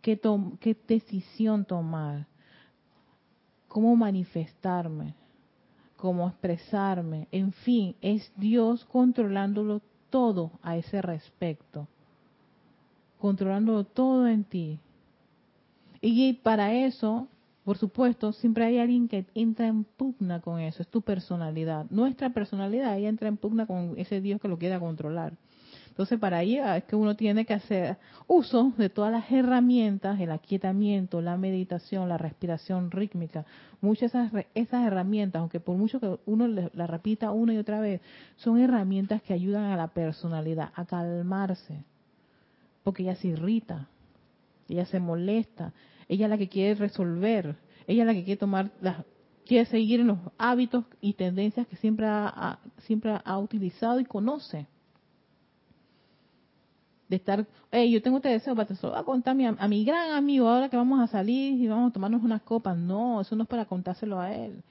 [0.00, 0.18] ¿Qué,
[0.58, 2.26] ¿Qué decisión tomar?
[3.68, 5.12] ¿Cómo manifestarme?
[5.96, 7.28] ¿Cómo expresarme?
[7.30, 11.88] En fin, es Dios controlándolo todo a ese respecto.
[13.24, 14.78] Controlándolo todo en ti.
[16.02, 17.26] Y para eso
[17.64, 21.86] por supuesto, siempre hay alguien que entra en pugna con eso, es tu personalidad.
[21.88, 25.32] Nuestra personalidad, ella entra en pugna con ese Dios que lo quiera controlar.
[25.88, 30.30] Entonces, para ello es que uno tiene que hacer uso de todas las herramientas, el
[30.30, 33.46] aquietamiento, la meditación, la respiración rítmica.
[33.80, 37.80] Muchas de esas, esas herramientas, aunque por mucho que uno las repita una y otra
[37.80, 38.02] vez,
[38.36, 41.82] son herramientas que ayudan a la personalidad a calmarse,
[42.84, 43.88] porque ella se irrita,
[44.68, 45.72] ella se molesta,
[46.06, 48.70] ella es la que quiere resolver, ella es la que quiere tomar,
[49.46, 54.66] quiere seguir en los hábitos y tendencias que siempre ha, siempre ha utilizado y conoce.
[57.08, 59.46] De estar, hey, yo tengo este deseo, pero te lo voy a contar a mi,
[59.46, 62.76] a mi gran amigo ahora que vamos a salir y vamos a tomarnos unas copas.
[62.76, 64.62] No, eso no es para contárselo a él.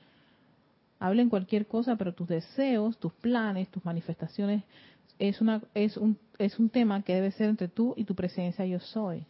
[1.00, 4.64] Hablen cualquier cosa, pero tus deseos, tus planes, tus manifestaciones
[5.20, 8.66] es una es un es un tema que debe ser entre tú y tu presencia
[8.66, 9.26] yo soy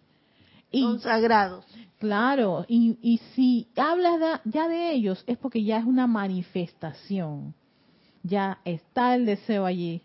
[0.82, 1.66] son sagrados.
[2.00, 7.54] Claro, y, y si hablas ya de ellos es porque ya es una manifestación.
[8.24, 10.02] Ya está el deseo allí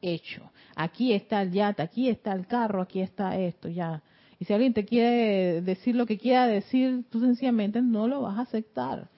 [0.00, 0.50] hecho.
[0.74, 4.02] Aquí está el yate, aquí está el carro, aquí está esto, ya.
[4.38, 8.38] Y si alguien te quiere decir lo que quiera decir, tú sencillamente no lo vas
[8.38, 9.08] a aceptar.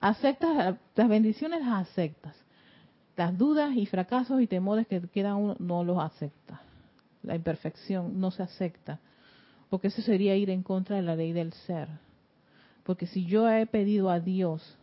[0.00, 2.36] Aceptas, las bendiciones las aceptas.
[3.16, 6.60] Las dudas y fracasos y temores que quedan uno no los acepta.
[7.22, 9.00] La imperfección no se acepta
[9.68, 11.88] porque eso sería ir en contra de la ley del ser.
[12.84, 14.76] Porque si yo he pedido a Dios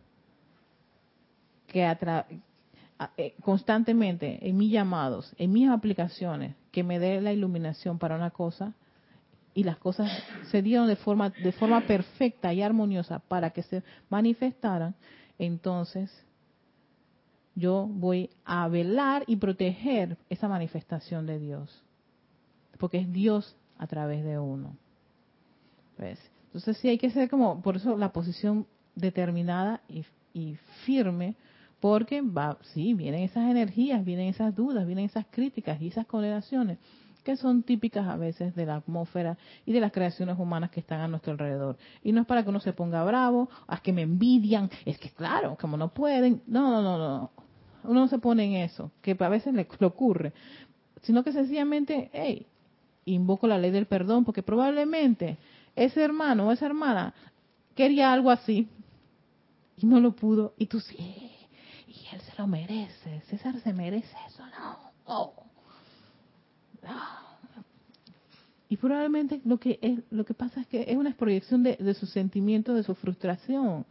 [1.68, 1.90] que
[3.18, 8.32] eh, constantemente en mis llamados, en mis aplicaciones, que me dé la iluminación para una
[8.32, 8.74] cosa,
[9.56, 10.12] y las cosas
[10.50, 14.96] se dieron de forma, de forma perfecta y armoniosa para que se manifestaran,
[15.38, 16.12] entonces
[17.56, 21.84] yo voy a velar y proteger esa manifestación de Dios.
[22.78, 24.76] Porque es Dios a través de uno.
[26.46, 30.06] Entonces sí hay que ser como, por eso la posición determinada y,
[30.86, 31.36] firme,
[31.80, 36.80] porque va, sí, vienen esas energías, vienen esas dudas, vienen esas críticas y esas condenaciones
[37.24, 41.00] que son típicas a veces de la atmósfera y de las creaciones humanas que están
[41.00, 41.78] a nuestro alrededor.
[42.04, 45.10] Y no es para que uno se ponga bravo, a que me envidian, es que
[45.10, 47.32] claro, como no pueden, no, no, no, no,
[47.84, 50.34] uno no se pone en eso, que a veces le, ocurre,
[51.02, 52.46] sino que sencillamente, hey,
[53.06, 55.38] invoco la ley del perdón, porque probablemente
[55.76, 57.14] ese hermano o esa hermana
[57.76, 58.68] quería algo así
[59.78, 64.16] y no lo pudo, y tú sí, y él se lo merece, César se merece
[64.28, 65.34] eso, no,
[68.70, 71.94] Y probablemente lo que es, lo que pasa es que es una proyección de, de
[71.94, 73.86] su sentimiento, de su frustración,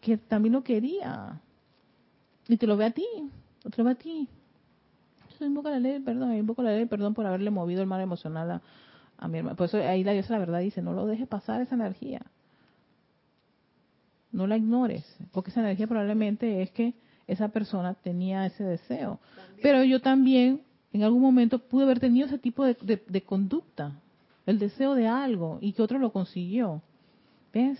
[0.00, 1.40] que también lo quería.
[2.48, 3.06] Y te lo ve a ti,
[3.62, 4.28] te lo ve a ti
[5.46, 8.60] invoco la ley perdón, invoco la ley perdón por haberle movido el mal emocional
[9.18, 9.56] a, mi hermano.
[9.56, 12.22] Por eso ahí la diosa la verdad dice, no lo dejes pasar esa energía.
[14.30, 16.94] No la ignores, porque esa energía probablemente es que
[17.26, 19.18] esa persona tenía ese deseo.
[19.62, 23.92] Pero yo también en algún momento pude haber tenido ese tipo de, de, conducta,
[24.46, 26.82] el deseo de algo, y que otro lo consiguió.
[27.52, 27.78] ¿Ves?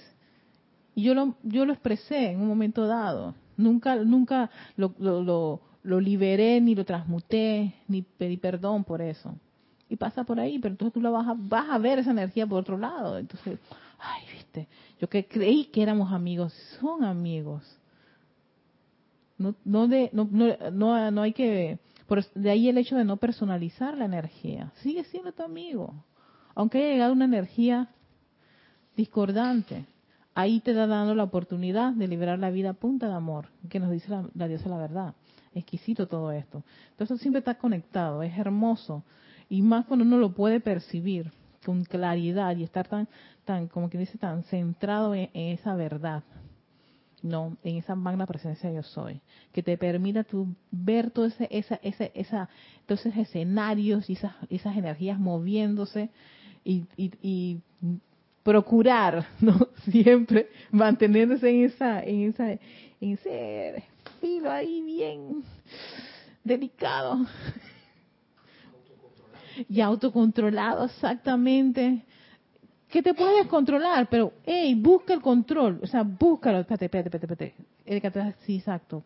[0.94, 3.34] Y yo lo, yo lo expresé en un momento dado.
[3.58, 9.34] Nunca, nunca lo, lo, lo liberé, ni lo transmuté, ni pedí perdón por eso.
[9.88, 12.46] Y pasa por ahí, pero entonces tú la vas a, vas a ver esa energía
[12.46, 13.18] por otro lado.
[13.18, 13.58] Entonces,
[13.98, 14.68] ay, viste,
[15.00, 17.62] yo que creí que éramos amigos, son amigos.
[19.38, 20.28] No, no, de, no,
[20.72, 24.72] no, no hay que, por, de ahí el hecho de no personalizar la energía.
[24.82, 25.94] Sigue siendo tu amigo.
[26.54, 27.88] Aunque haya llegado una energía
[28.96, 29.86] discordante,
[30.38, 33.80] ahí te da dando la oportunidad de liberar la vida a punta de amor, que
[33.80, 35.14] nos dice la, diosa la verdad
[35.52, 36.62] exquisito todo esto.
[36.92, 39.02] Entonces siempre está conectado, es hermoso.
[39.48, 41.32] Y más cuando uno lo puede percibir
[41.64, 43.08] con claridad y estar tan,
[43.44, 46.22] tan como que dice, tan centrado en, esa verdad.
[47.20, 49.20] No, en esa magna presencia yo soy,
[49.52, 52.48] que te permita tú ver todo ese, esa, esa, esa,
[52.86, 56.10] todos esos escenarios y esas, esas energías moviéndose
[56.62, 57.60] y, y, y
[58.48, 59.68] procurar, ¿no?
[59.90, 63.84] Siempre mantenerse en esa, en esa, en ese
[64.20, 65.44] filo ahí bien
[66.42, 67.26] delicado.
[69.68, 72.04] Y autocontrolado, exactamente.
[72.88, 77.54] que te puedes controlar, pero, hey, busca el control, o sea, búscalo, espérate, espérate, espérate,
[77.84, 79.02] espérate, sí, exacto,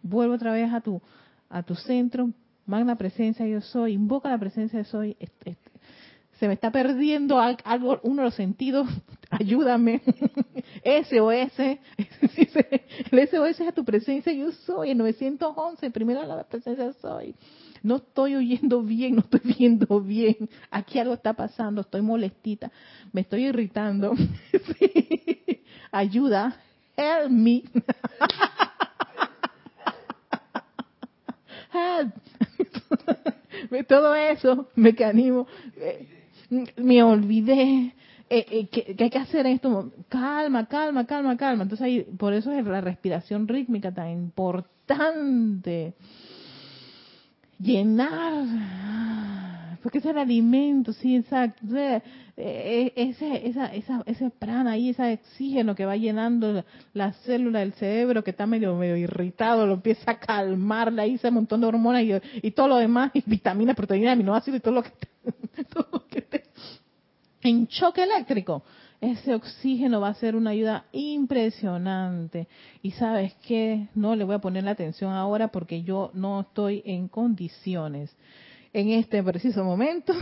[0.00, 1.02] vuelve otra vez a tu,
[1.48, 2.30] a tu centro,
[2.66, 5.16] magna presencia yo soy, invoca la presencia de soy,
[6.40, 8.88] se me está perdiendo algo, uno de los sentidos,
[9.30, 10.00] ayúdame,
[10.84, 11.58] SOS,
[13.10, 17.34] el SOS es a tu presencia yo soy, el 911, primero la presencia soy,
[17.82, 22.72] no estoy oyendo bien, no estoy viendo bien, aquí algo está pasando, estoy molestita,
[23.12, 24.14] me estoy irritando,
[25.92, 26.58] ayuda,
[26.96, 27.64] help me.
[31.72, 32.14] help.
[33.86, 36.19] Todo eso, mecanismo, eh,
[36.76, 37.94] me olvidé,
[38.28, 39.92] eh, eh, ¿qué, hay que hacer en esto?
[40.08, 41.62] Calma, calma, calma, calma.
[41.62, 45.94] Entonces ahí, por eso es la respiración rítmica tan importante
[47.58, 48.46] llenar,
[49.82, 51.62] porque es el alimento, sí, exacto.
[51.76, 52.02] E,
[52.36, 57.74] e, ese, esa, esa, ese prana ahí, ese oxígeno que va llenando la célula del
[57.74, 62.02] cerebro que está medio, medio irritado, lo empieza a calmar, ahí ese montón de hormonas
[62.02, 64.90] y, y todo lo demás, y vitaminas, proteínas, aminoácidos y todo lo que,
[65.74, 65.99] todo
[67.42, 68.62] en choque eléctrico
[69.00, 72.48] ese oxígeno va a ser una ayuda impresionante.
[72.82, 76.82] Y sabes qué, no le voy a poner la atención ahora porque yo no estoy
[76.84, 78.14] en condiciones.
[78.72, 80.12] En este preciso momento,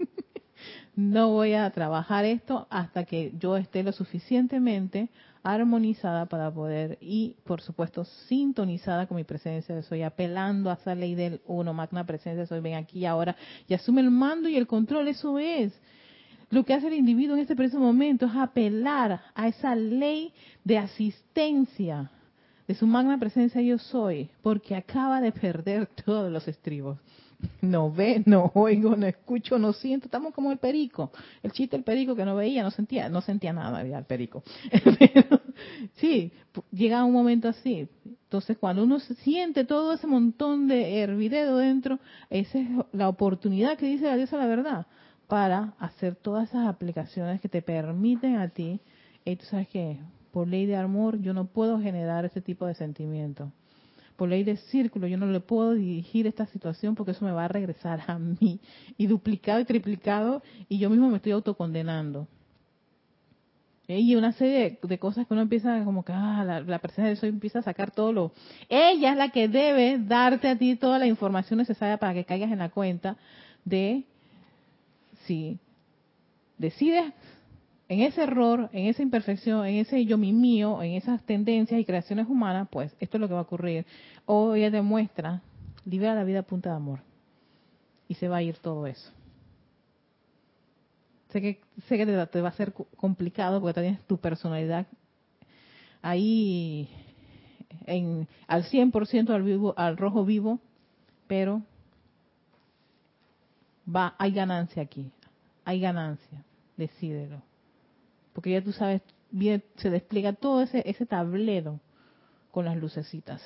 [0.96, 5.08] no voy a trabajar esto hasta que yo esté lo suficientemente
[5.42, 10.94] armonizada para poder y por supuesto sintonizada con mi presencia de soy, apelando a esa
[10.94, 13.34] ley del uno, magna presencia soy, ven aquí ahora
[13.66, 15.72] y asume el mando y el control, eso es.
[16.50, 20.32] Lo que hace el individuo en este preciso momento es apelar a esa ley
[20.64, 22.10] de asistencia
[22.66, 26.98] de su magna presencia yo soy, porque acaba de perder todos los estribos.
[27.60, 30.06] No ve, no oigo, no escucho, no siento.
[30.06, 31.12] Estamos como el perico.
[31.42, 34.42] El chiste del perico que no veía, no sentía, no sentía nada el perico.
[35.94, 36.32] sí,
[36.72, 37.88] llega un momento así.
[38.04, 43.86] Entonces, cuando uno siente todo ese montón de hervidero dentro, esa es la oportunidad que
[43.86, 44.86] dice la diosa la verdad
[45.28, 48.80] para hacer todas esas aplicaciones que te permiten a ti,
[49.24, 49.98] y tú sabes que
[50.32, 53.52] por ley de amor yo no puedo generar ese tipo de sentimiento.
[54.16, 57.44] Por ley de círculo yo no le puedo dirigir esta situación porque eso me va
[57.44, 58.58] a regresar a mí
[58.96, 62.26] y duplicado y triplicado y yo mismo me estoy autocondenando.
[63.86, 67.12] Y una serie de, cosas que uno empieza como que, ah, la, la presencia de
[67.12, 68.32] eso empieza a sacar todo lo...
[68.68, 72.52] Ella es la que debe darte a ti toda la información necesaria para que caigas
[72.52, 73.16] en la cuenta
[73.64, 74.04] de
[75.28, 75.60] si
[76.56, 77.12] decides
[77.88, 81.84] en ese error, en esa imperfección, en ese yo mi mío, en esas tendencias y
[81.84, 83.86] creaciones humanas, pues esto es lo que va a ocurrir.
[84.26, 85.42] O ella demuestra,
[85.84, 87.00] libera la vida a punta de amor.
[88.08, 89.12] Y se va a ir todo eso.
[91.30, 94.86] Sé que, sé que te, va a ser complicado porque tienes tu personalidad
[96.00, 96.88] ahí
[97.86, 100.58] en, al 100% al, vivo, al rojo vivo,
[101.26, 101.62] pero
[103.86, 105.10] va, hay ganancia aquí
[105.68, 106.42] hay ganancia,
[106.78, 107.42] decídelo.
[108.32, 111.78] Porque ya tú sabes, bien, se despliega todo ese, ese tablero
[112.50, 113.42] con las lucecitas.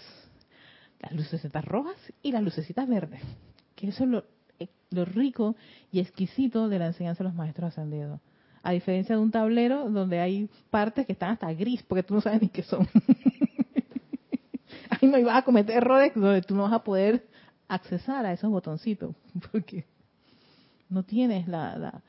[1.01, 3.21] Las lucecitas rojas y las lucecitas verdes.
[3.75, 4.25] Que eso es lo,
[4.61, 5.57] eh, lo rico
[5.91, 8.21] y exquisito de la enseñanza de los maestros ascendidos.
[8.63, 12.21] A diferencia de un tablero donde hay partes que están hasta gris, porque tú no
[12.21, 12.87] sabes ni qué son.
[14.91, 17.27] Ahí no ibas a cometer errores donde tú no vas a poder
[17.67, 19.17] accesar a esos botoncitos,
[19.51, 19.87] porque
[20.89, 22.01] no tienes la,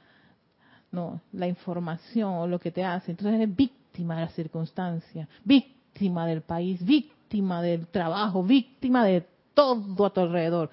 [0.94, 3.12] no, la información o lo que te hace.
[3.12, 9.26] Entonces eres víctima de la circunstancia, víctima del país, víctima del trabajo, víctima de
[9.56, 10.70] todo a tu alrededor.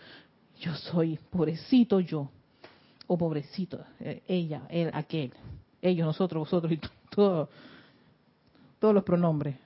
[0.61, 2.29] Yo soy pobrecito yo,
[3.07, 5.33] o pobrecito, eh, ella, él, aquel,
[5.81, 7.49] ellos, nosotros, vosotros y todo,
[8.79, 9.57] todos los pronombres.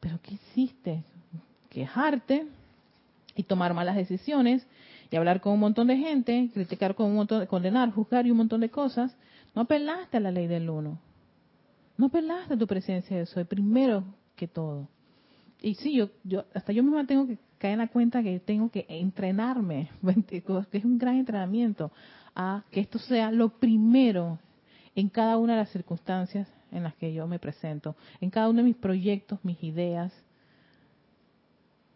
[0.00, 1.04] Pero ¿qué hiciste?
[1.70, 2.46] Quejarte
[3.36, 4.66] y tomar malas decisiones
[5.10, 8.30] y hablar con un montón de gente, criticar con un montón, de, condenar, juzgar y
[8.30, 9.16] un montón de cosas,
[9.54, 10.98] no apelaste a la ley del uno.
[11.96, 14.04] No apelaste a tu presencia de soy, primero
[14.36, 14.88] que todo.
[15.60, 18.70] Y sí, yo, yo hasta yo misma tengo que caer en la cuenta que tengo
[18.70, 19.90] que entrenarme,
[20.28, 20.42] que
[20.72, 21.90] es un gran entrenamiento,
[22.34, 24.38] a que esto sea lo primero
[24.94, 28.58] en cada una de las circunstancias en las que yo me presento, en cada uno
[28.58, 30.12] de mis proyectos, mis ideas,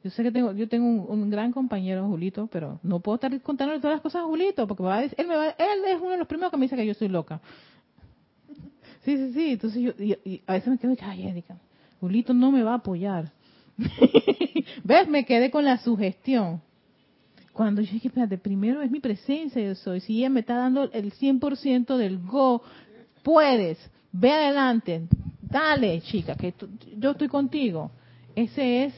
[0.03, 3.81] yo sé que tengo, yo tengo un, gran compañero, Julito, pero no puedo estar contándole
[3.81, 6.27] todas las cosas a Julito, porque va él, me va, él es uno de los
[6.27, 7.41] primeros que me dice que yo soy loca.
[9.05, 9.51] Sí, sí, sí.
[9.53, 11.57] Entonces yo, y, a veces me quedo, ay, Erika,
[12.01, 13.31] Julito no me va a apoyar.
[14.85, 15.09] ¿Ves?
[15.09, 16.61] Me quedé con la sugestión.
[17.53, 20.01] cuando yo dije, espérate, primero es mi presencia, yo soy.
[20.01, 22.63] Si ella me está dando el 100% del go,
[23.23, 23.79] puedes,
[24.11, 25.03] ve adelante,
[25.41, 26.55] dale, chica, que
[26.99, 27.93] yo estoy contigo.
[28.35, 28.95] Ese es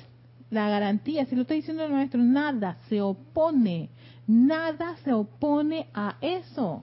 [0.55, 1.27] la garantía.
[1.27, 3.91] Si lo está diciendo el maestro, nada se opone,
[4.27, 6.83] nada se opone a eso.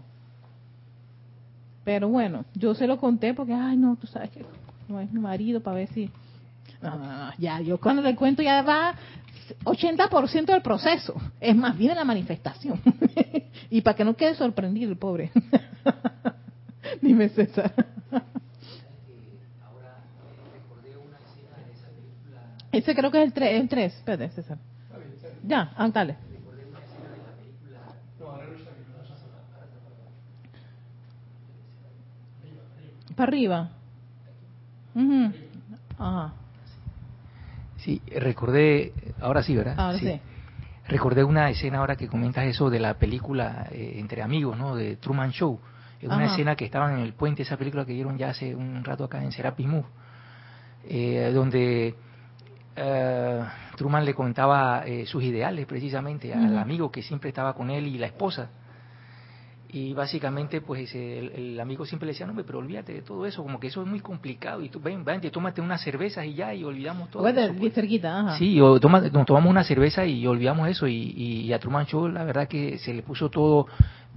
[1.83, 4.45] Pero bueno, yo se lo conté porque, ay, no, tú sabes que
[4.87, 6.09] no es mi marido para ver si...
[6.81, 8.95] No, no, no, ya, yo cuando le cuento ya va
[9.63, 11.15] 80% del proceso.
[11.39, 12.79] Es más, viene la manifestación.
[13.69, 15.31] y para que no quede sorprendido el pobre.
[17.01, 17.73] Dime, César.
[22.71, 23.93] Ese creo que es el 3, el 3.
[23.93, 24.57] Espérate, César.
[25.43, 26.15] Ya, ah, dale.
[33.15, 33.69] Para arriba.
[34.95, 35.31] Ujú.
[35.97, 36.33] Ajá.
[37.77, 39.75] Sí, recordé, ahora sí, ¿verdad?
[39.77, 40.19] Ahora sí.
[40.87, 44.75] Recordé una escena ahora que comentas eso de la película eh, Entre Amigos, ¿no?
[44.75, 45.59] De Truman Show.
[45.99, 46.33] Es una Ajá.
[46.33, 49.23] escena que estaban en el puente, esa película que dieron ya hace un rato acá
[49.23, 49.85] en Serapis Move,
[50.85, 51.95] eh, donde
[52.75, 53.43] eh,
[53.75, 57.97] Truman le contaba eh, sus ideales precisamente al amigo que siempre estaba con él y
[57.97, 58.49] la esposa.
[59.73, 63.41] Y básicamente, pues el, el amigo siempre le decía, no, pero olvídate de todo eso,
[63.41, 64.61] como que eso es muy complicado.
[64.61, 67.23] Y tú, ven, ven, tómate unas cervezas y ya, y olvidamos todo.
[67.23, 67.73] Vete eso, pues".
[67.73, 68.37] cerquita, ajá.
[68.37, 70.87] Sí, o toma- nos tomamos una cerveza y olvidamos eso.
[70.89, 71.13] Y,
[71.45, 73.67] y a Truman Show, la verdad que se le puso todo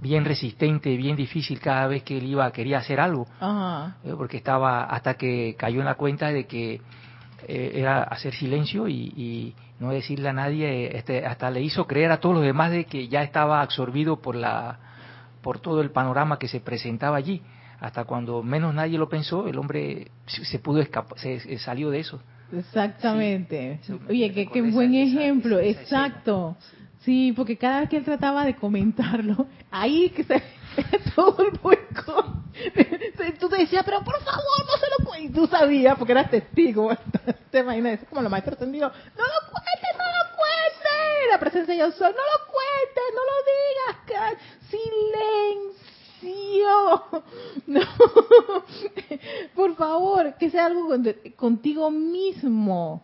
[0.01, 3.25] bien resistente, bien difícil cada vez que él iba, quería hacer algo.
[3.39, 3.95] Ajá.
[4.03, 6.81] eh, porque estaba, hasta que cayó en la cuenta de que
[7.47, 12.11] eh, era hacer silencio y, y no decirle a nadie, este, hasta le hizo creer
[12.11, 14.79] a todos los demás de que ya estaba absorbido por la
[15.41, 17.41] por todo el panorama que se presentaba allí.
[17.79, 21.89] Hasta cuando menos nadie lo pensó, el hombre se se pudo escapar, se, se salió
[21.91, 22.19] de eso.
[22.85, 23.79] Exactamente.
[23.83, 25.59] Sí, eso me Oye, qué, buen esa- ejemplo.
[25.59, 26.57] esa- esa Exacto.
[27.01, 30.41] Sí, porque cada vez que él trataba de comentarlo, ahí que se
[31.15, 32.25] todo el boicot.
[33.39, 35.34] Tú te decías, pero por favor, no se lo cuentes.
[35.34, 36.89] Y tú sabías, porque eras testigo.
[37.51, 38.89] Te imaginas, es como la maestra entendido.
[38.89, 41.29] No lo cuentes, no lo cuentes.
[41.31, 44.37] La presencia de yo soy, no lo cuentes, no lo digas.
[44.69, 45.85] Silencio.
[47.67, 47.81] No.
[49.55, 53.03] Por favor, que sea algo con- contigo mismo.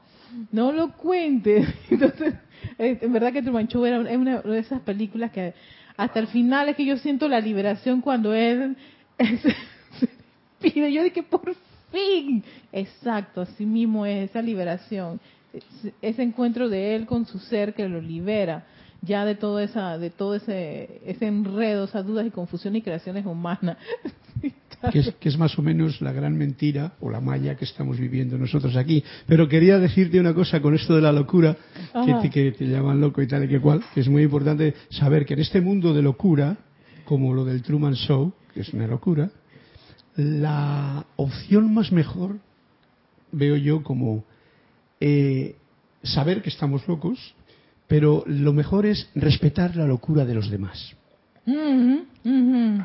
[0.51, 1.67] No lo cuentes.
[1.89, 2.33] Entonces,
[2.77, 5.53] en verdad que Truman Show era es una de esas películas que
[5.97, 8.75] hasta el final es que yo siento la liberación cuando él
[9.19, 9.55] se
[10.59, 10.91] pide.
[10.91, 11.41] Yo dije, por
[11.91, 12.43] fin.
[12.71, 15.19] Exacto, así mismo es esa liberación.
[15.53, 18.65] Es- Ese encuentro de él con su ser que lo libera
[19.03, 23.25] ya de todo esa de todo ese ese enredo, esas dudas y confusiones y creaciones
[23.25, 23.77] humanas.
[24.91, 27.99] que es, que es más o menos la gran mentira o la malla que estamos
[27.99, 29.03] viviendo nosotros aquí.
[29.27, 31.55] Pero quería decirte una cosa con esto de la locura,
[32.21, 35.25] que que te llaman loco y tal y que cual, que es muy importante saber
[35.25, 36.57] que en este mundo de locura,
[37.05, 39.29] como lo del Truman Show, que es una locura,
[40.16, 42.39] la opción más mejor
[43.32, 44.24] veo yo como
[44.99, 45.55] eh,
[46.03, 47.34] saber que estamos locos,
[47.88, 50.95] pero lo mejor es respetar la locura de los demás.
[51.45, 52.84] Ujú, ujú.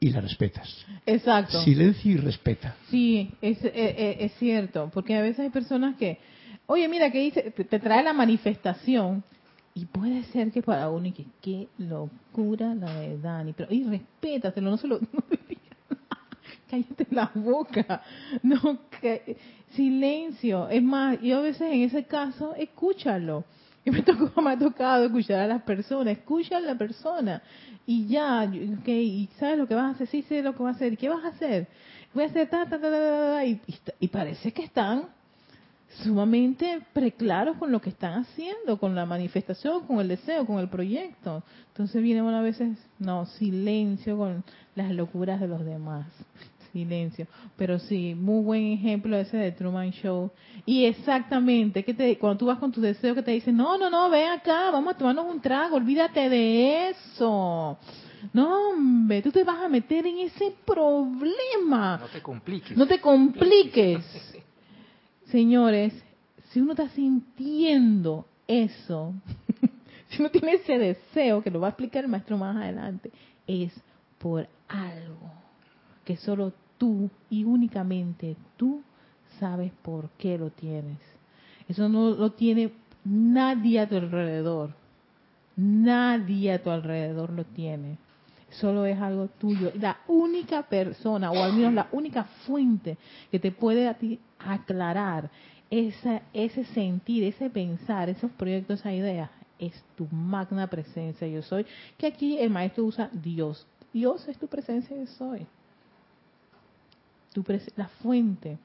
[0.00, 0.84] Y la respetas.
[1.06, 1.62] Exacto.
[1.62, 2.76] Silencio y respeta.
[2.90, 6.18] Sí, es, eh, eh, es cierto, porque a veces hay personas que,
[6.66, 9.22] oye, mira, que dice, te trae la manifestación
[9.74, 13.82] y puede ser que para uno y que qué locura la de Dani, pero y
[13.84, 15.22] respétaselo, no se lo no
[16.70, 18.02] cállate la boca,
[18.42, 19.36] no, que,
[19.70, 23.44] silencio, es más, yo a veces en ese caso escúchalo.
[23.84, 27.42] Y me, tocó, me ha tocado escuchar a las personas, escucha a la persona.
[27.86, 28.50] Y ya,
[28.80, 30.94] ok, y sabes lo que vas a hacer, sí sé lo que vas a hacer,
[30.94, 31.68] ¿y qué vas a hacer?
[32.14, 33.60] Voy a hacer ta, ta, ta, ta, ta, ta, y,
[34.00, 35.08] y parece que están
[36.02, 40.68] sumamente preclaros con lo que están haciendo, con la manifestación, con el deseo, con el
[40.68, 41.42] proyecto.
[41.68, 46.06] Entonces viene una veces, no, silencio con las locuras de los demás.
[46.72, 47.28] Silencio.
[47.56, 50.32] Pero sí, muy buen ejemplo ese de Truman Show.
[50.66, 53.88] Y exactamente, que te, cuando tú vas con tus deseos que te dicen, no, no,
[53.88, 57.78] no, ven acá, vamos a tomarnos un trago, olvídate de eso.
[58.32, 61.98] No, hombre, tú te vas a meter en ese problema.
[61.98, 62.76] No te compliques.
[62.76, 64.34] No te compliques.
[65.34, 65.92] Señores,
[66.50, 69.14] si uno está sintiendo eso,
[70.08, 73.10] si uno tiene ese deseo, que lo va a explicar el maestro más adelante,
[73.44, 73.72] es
[74.18, 75.32] por algo
[76.04, 78.82] que solo tú y únicamente tú
[79.40, 81.00] sabes por qué lo tienes.
[81.68, 82.70] Eso no lo tiene
[83.04, 84.70] nadie a tu alrededor.
[85.56, 87.98] Nadie a tu alrededor lo tiene.
[88.60, 89.72] Solo es algo tuyo.
[89.80, 92.96] La única persona, o al menos la única fuente
[93.30, 95.30] que te puede a ti aclarar
[95.70, 101.66] esa, ese sentir, ese pensar, esos proyectos, esa idea, es tu magna presencia yo soy,
[101.96, 103.66] que aquí el maestro usa Dios.
[103.92, 105.46] Dios es tu presencia yo soy.
[107.32, 107.44] Tu
[107.74, 108.58] la fuente.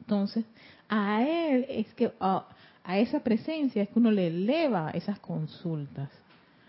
[0.00, 0.44] Entonces,
[0.88, 6.10] a él es que a esa presencia es que uno le eleva esas consultas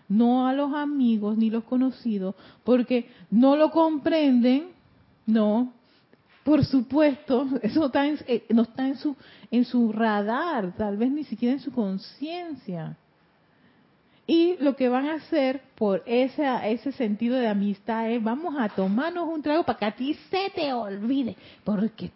[0.08, 4.68] no a los amigos ni los conocidos, porque no lo comprenden,
[5.26, 5.72] no,
[6.44, 9.16] por supuesto, eso está eh, no está en su,
[9.50, 12.96] en su radar, tal vez ni siquiera en su conciencia.
[14.26, 18.70] Y lo que van a hacer por ese, ese sentido de amistad es, vamos a
[18.70, 22.10] tomarnos un trago para que a ti se te olvide, porque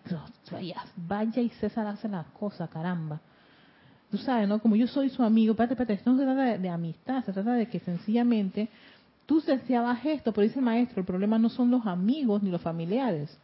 [0.97, 3.21] vaya y César hace las cosas, caramba
[4.11, 4.61] tú sabes, ¿no?
[4.61, 7.53] Como yo soy su amigo, espérate, espérate, esto no se trata de, amistad, se trata
[7.53, 8.69] de que sencillamente
[9.27, 12.63] tú deseabas esto, pero dice el maestro, el problema no son los amigos ni los
[12.63, 13.37] familiares.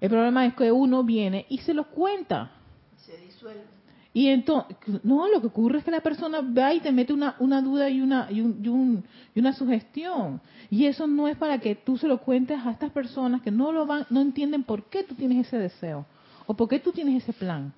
[0.00, 2.50] El problema es que uno viene y se los cuenta.
[2.98, 3.76] Se disuelve.
[4.12, 7.36] Y entonces, no, lo que ocurre es que la persona va y te mete una,
[7.38, 9.04] una duda y una, y, un,
[9.34, 10.40] y, una sugestión.
[10.70, 13.72] Y eso no es para que tú se lo cuentes a estas personas que no
[13.72, 16.06] lo van, no entienden por qué tú tienes ese deseo
[16.46, 17.74] o por qué tú tienes ese plan.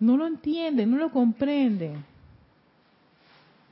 [0.00, 2.04] No lo entienden, no lo comprenden.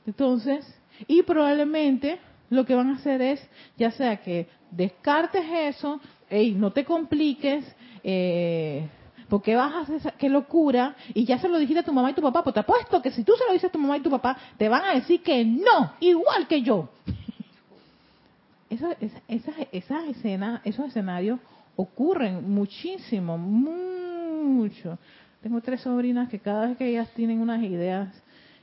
[0.05, 0.65] Entonces,
[1.07, 2.19] y probablemente
[2.49, 5.99] lo que van a hacer es, ya sea que descartes eso,
[6.29, 7.65] hey, no te compliques,
[8.03, 8.87] eh,
[9.29, 12.13] porque vas a hacer qué locura, y ya se lo dijiste a tu mamá y
[12.13, 14.01] tu papá, pues te apuesto que si tú se lo dices a tu mamá y
[14.01, 16.89] tu papá, te van a decir que no, igual que yo.
[18.69, 18.95] Esa,
[19.27, 21.39] esa, esas escenas, esos escenarios
[21.75, 24.99] ocurren muchísimo, mucho.
[25.41, 28.13] Tengo tres sobrinas que cada vez que ellas tienen unas ideas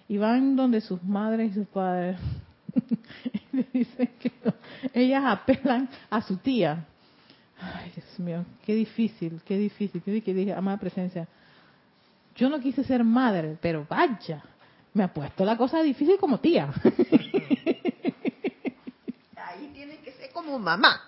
[0.09, 2.18] y van donde sus madres y sus padres
[3.33, 4.31] y le dicen que
[4.93, 6.85] ellas apelan a su tía.
[7.59, 10.03] Ay, Dios mío, qué difícil, qué difícil.
[10.05, 11.27] Yo dije, dije, amada presencia,
[12.35, 14.45] yo no quise ser madre, pero vaya,
[14.93, 16.70] me ha puesto la cosa difícil como tía.
[19.37, 21.01] Ahí tiene que ser como mamá.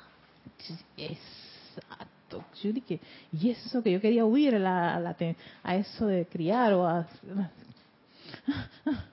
[2.30, 3.00] Yo dije,
[3.32, 4.96] y eso que yo quería huir a,
[5.62, 7.06] a eso de criar o a...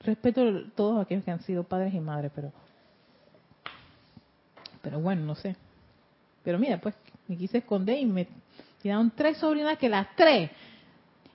[0.00, 2.52] Respeto a todos aquellos que han sido padres y madres, pero...
[4.82, 5.54] Pero bueno, no sé.
[6.42, 6.94] Pero mira, pues
[7.28, 8.26] me quise esconder y me
[8.82, 10.50] tiraron tres sobrinas que las tres.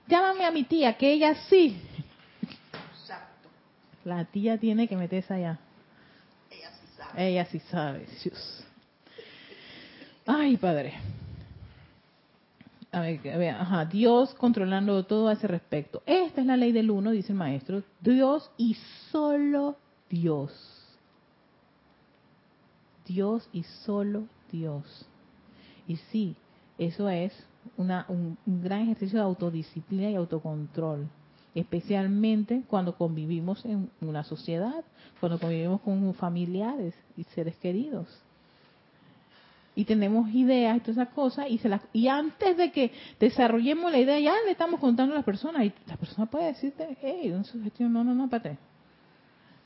[0.08, 1.80] Llámame a mi tía, que ella sí.
[2.42, 3.48] Exacto.
[4.04, 5.58] La tía tiene que meterse allá.
[6.50, 7.28] Ella sí sabe.
[7.28, 8.06] Ella sí sabe.
[10.26, 10.94] Ay, Padre.
[12.90, 16.02] A ver, ajá, Dios controlando todo a ese respecto.
[16.06, 17.82] Esta es la ley del uno, dice el maestro.
[18.00, 18.74] Dios y
[19.10, 19.76] solo
[20.10, 20.52] Dios.
[23.06, 25.06] Dios y solo Dios.
[25.86, 26.34] Y sí,
[26.78, 27.32] eso es
[27.76, 31.06] una, un, un gran ejercicio de autodisciplina y autocontrol
[31.54, 34.84] especialmente cuando convivimos en una sociedad,
[35.20, 38.06] cuando convivimos con familiares y seres queridos
[39.76, 43.92] y tenemos ideas y todas esas cosas y se las, y antes de que desarrollemos
[43.92, 47.32] la idea ya le estamos contando a las personas y la persona puede decirte hey
[47.78, 48.58] no no no espérate.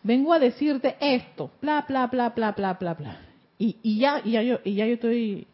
[0.03, 3.17] Vengo a decirte esto bla bla bla bla bla bla bla
[3.57, 5.47] y, y ya y ya yo y ya yo estoy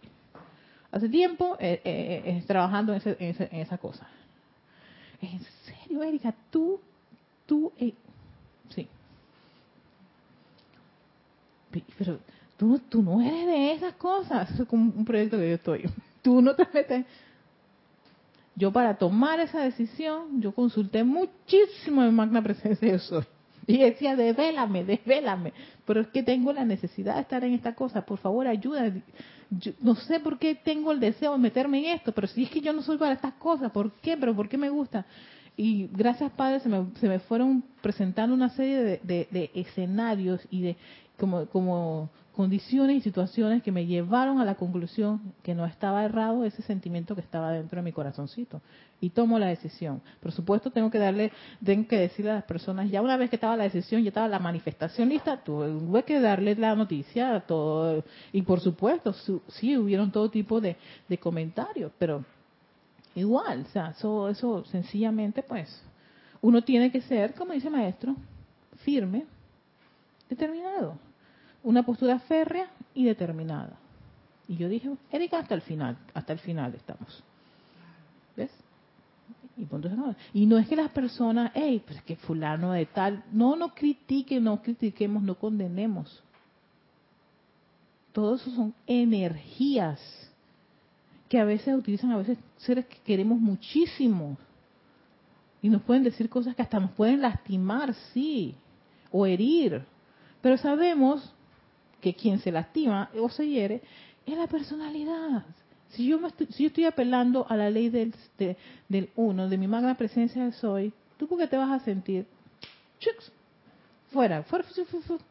[0.91, 4.09] hace tiempo eh, eh, eh, trabajando en, ese, en, esa cosa.
[5.21, 6.81] En serio Erika tú
[7.45, 7.73] tú
[8.71, 8.89] sí.
[11.99, 12.19] Pero
[12.57, 14.51] Tú, tú no eres de esas cosas.
[14.59, 15.91] Es como un proyecto que yo estoy.
[16.23, 17.05] Tú no te metes.
[18.55, 23.25] Yo para tomar esa decisión, yo consulté muchísimo en Magna Presencia de Soy.
[23.67, 25.53] Y decía, desvélame, desvélame.
[25.85, 28.07] Pero es que tengo la necesidad de estar en esta cosa.
[28.07, 28.93] Por favor, ayuda.
[29.81, 32.61] no sé por qué tengo el deseo de meterme en esto, pero si es que
[32.61, 34.17] yo no soy para estas cosas, ¿por qué?
[34.17, 35.05] ¿Pero por qué me gusta?
[35.57, 40.41] Y gracias, Padre, se me, se me fueron presentando una serie de, de, de escenarios
[40.51, 40.77] y de
[41.19, 46.45] como, como condiciones y situaciones que me llevaron a la conclusión que no estaba errado
[46.45, 48.61] ese sentimiento que estaba dentro de mi corazoncito
[49.01, 50.03] y tomo la decisión.
[50.21, 51.33] Por supuesto, tengo que darle,
[51.65, 54.29] tengo que decirle a las personas, ya una vez que estaba la decisión, ya estaba
[54.29, 59.15] la manifestación lista, tuve que darle la noticia, todo, y por supuesto,
[59.49, 60.77] sí hubieron todo tipo de,
[61.19, 62.23] comentarios, pero
[63.15, 65.83] igual, o sea, eso, eso sencillamente, pues,
[66.43, 68.15] uno tiene que ser, como dice el maestro,
[68.85, 69.25] firme,
[70.29, 71.06] determinado
[71.67, 73.77] una postura férrea y determinada.
[74.47, 77.25] Y yo dije, Erika, hasta el final, hasta el final estamos.
[78.37, 78.53] ¿Ves?
[80.33, 84.45] Y, no es que las personas, hey, pues que fulano de tal, no, no critiquen,
[84.45, 86.23] no critiquemos, no condenemos.
[88.13, 90.01] Todo eso son energías
[91.29, 94.39] que a veces utilizan a veces seres que queremos muchísimo.
[95.61, 98.55] Y nos pueden decir cosas que hasta nos pueden lastimar, sí,
[99.11, 99.83] o herir.
[100.43, 101.35] Pero sabemos
[102.07, 103.83] que quien se lastima o se hiere
[104.25, 105.45] es la personalidad.
[105.89, 108.15] Si yo, me estoy, si yo estoy apelando a la ley del,
[108.89, 112.25] del uno, de mi magna presencia de soy, ¿tú por qué te vas a sentir?
[114.13, 115.25] Fuera, fuera, fuera,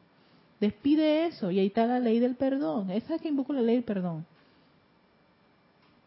[0.59, 2.91] Despide eso y ahí está la ley del perdón.
[2.91, 4.25] Esa es que invoco la ley del perdón.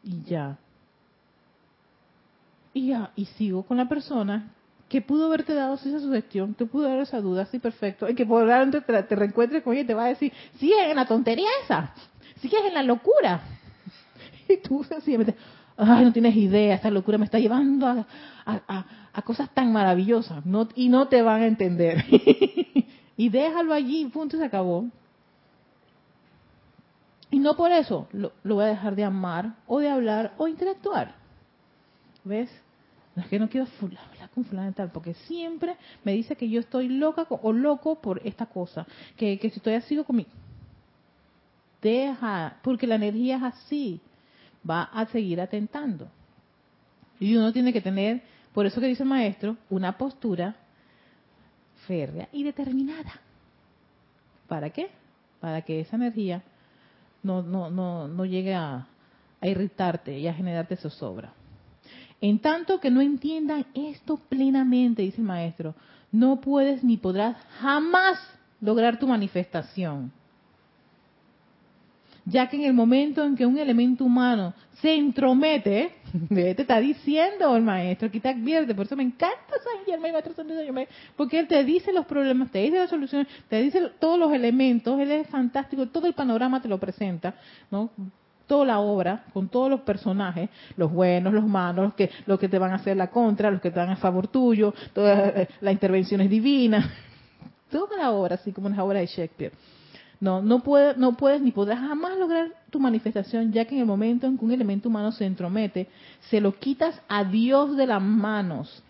[0.03, 0.59] Y ya.
[2.75, 4.53] Y ya, y sigo con la persona
[4.89, 8.25] que pudo haberte dado esa sugestión, te pudo dar esa duda, sí, perfecto, y que
[8.25, 11.49] probablemente te, te reencuentres con ella y te va a decir, sigue en la tontería
[11.65, 11.93] esa,
[12.41, 13.41] sigues en la locura.
[14.51, 15.37] Y tú sencillamente,
[15.77, 20.89] ay, no tienes idea, esta locura me está llevando a, cosas tan maravillosas, no, y
[20.89, 22.03] no te van a entender.
[23.17, 24.87] y déjalo allí, punto, y se acabó.
[27.31, 31.15] Y no por eso lo voy a dejar de amar, o de hablar, o interactuar.
[32.25, 32.49] ¿Ves?
[33.21, 37.27] Es que no quiero hablar con tal, porque siempre me dice que yo estoy loca
[37.29, 40.31] o loco por esta cosa, que, si estoy así conmigo.
[41.83, 44.01] Deja, porque la energía es así,
[44.69, 46.09] va a seguir atentando.
[47.21, 50.57] Y uno tiene que tener, por eso que dice el maestro, una postura
[51.87, 53.21] férrea y determinada.
[54.47, 54.91] ¿Para qué?
[55.41, 56.43] Para que esa energía
[57.23, 58.87] no, no, no, no llegue a,
[59.41, 61.33] a irritarte y a generarte zozobra.
[62.21, 65.75] En tanto que no entiendan esto plenamente, dice el maestro,
[66.11, 68.19] no puedes ni podrás jamás
[68.61, 70.11] lograr tu manifestación.
[72.25, 74.53] Ya que en el momento en que un elemento humano
[74.83, 75.93] se entromete,
[76.29, 80.45] te está diciendo el maestro, aquí te advierte, por eso me encanta San Germán, maestro
[81.17, 84.99] porque él te dice los problemas, te dice las soluciones, te dice todos los elementos,
[85.01, 87.35] él es fantástico, todo el panorama te lo presenta,
[87.71, 87.91] ¿no?
[88.49, 92.49] Toda la obra, con todos los personajes, los buenos, los malos, los que, los que
[92.49, 95.49] te van a hacer la contra, los que te dan a favor tuyo, todas eh,
[95.61, 96.85] las intervenciones divinas,
[97.71, 99.53] toda la obra, así como en la obra de Shakespeare.
[100.21, 103.87] No, no, puede, no puedes ni podrás jamás lograr tu manifestación, ya que en el
[103.87, 105.87] momento en que un elemento humano se entromete,
[106.29, 108.83] se lo quitas a Dios de las manos.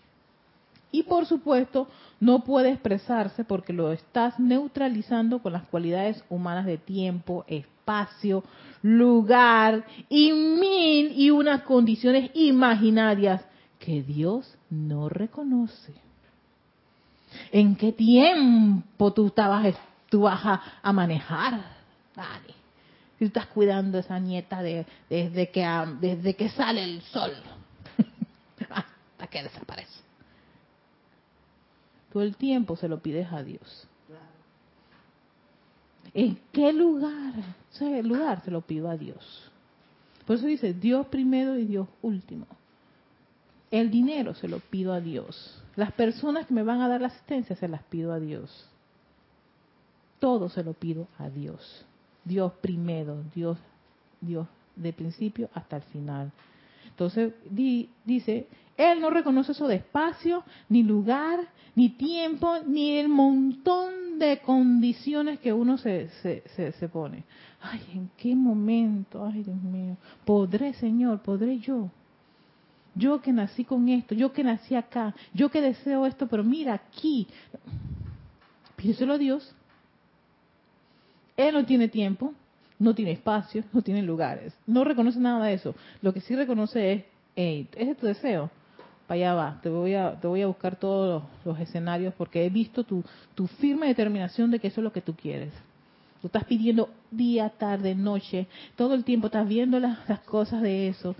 [0.91, 1.87] Y por supuesto,
[2.19, 8.43] no puede expresarse porque lo estás neutralizando con las cualidades humanas de tiempo, espacio,
[8.81, 13.41] lugar y mil y unas condiciones imaginarias
[13.79, 15.93] que Dios no reconoce.
[17.51, 19.75] ¿En qué tiempo tú estabas,
[20.09, 21.61] tú vas a, manejar?
[22.15, 22.55] Dale.
[23.17, 25.65] Si estás cuidando a esa nieta de, desde, que,
[25.99, 27.31] desde que sale el sol
[28.69, 30.08] hasta que desaparece.
[32.11, 33.87] Todo el tiempo se lo pides a Dios.
[36.13, 37.33] ¿En qué lugar?
[37.71, 39.51] O sea, el lugar se lo pido a Dios.
[40.25, 42.47] Por eso dice Dios primero y Dios último.
[43.71, 45.61] El dinero se lo pido a Dios.
[45.75, 48.67] Las personas que me van a dar la asistencia se las pido a Dios.
[50.19, 51.85] Todo se lo pido a Dios.
[52.25, 53.57] Dios primero, Dios,
[54.19, 56.31] Dios de principio hasta el final.
[56.99, 57.33] Entonces
[58.03, 61.39] dice, Él no reconoce eso de espacio, ni lugar,
[61.73, 67.23] ni tiempo, ni el montón de condiciones que uno se, se, se, pone.
[67.61, 69.25] Ay, ¿en qué momento?
[69.25, 69.95] Ay, Dios mío.
[70.25, 71.21] ¿Podré, Señor?
[71.21, 71.89] ¿Podré yo?
[72.95, 76.73] Yo que nací con esto, yo que nací acá, yo que deseo esto, pero mira
[76.73, 77.27] aquí.
[78.75, 79.55] Pídeselo a Dios.
[81.37, 82.33] Él no tiene tiempo,
[82.79, 84.53] no tiene espacio, no tiene lugares.
[84.65, 85.75] No reconoce nada de eso.
[86.01, 87.03] Lo que sí reconoce es,
[87.35, 88.49] hey, ese es tu deseo.
[89.05, 92.49] Para allá va, te voy a, te voy a buscar todos los, escenarios porque he
[92.49, 93.03] visto tu,
[93.35, 95.51] tu firme determinación de que eso es lo que tú quieres.
[96.21, 101.15] Tú estás pidiendo día, tarde, noche, todo el tiempo estás viendo las, cosas de eso.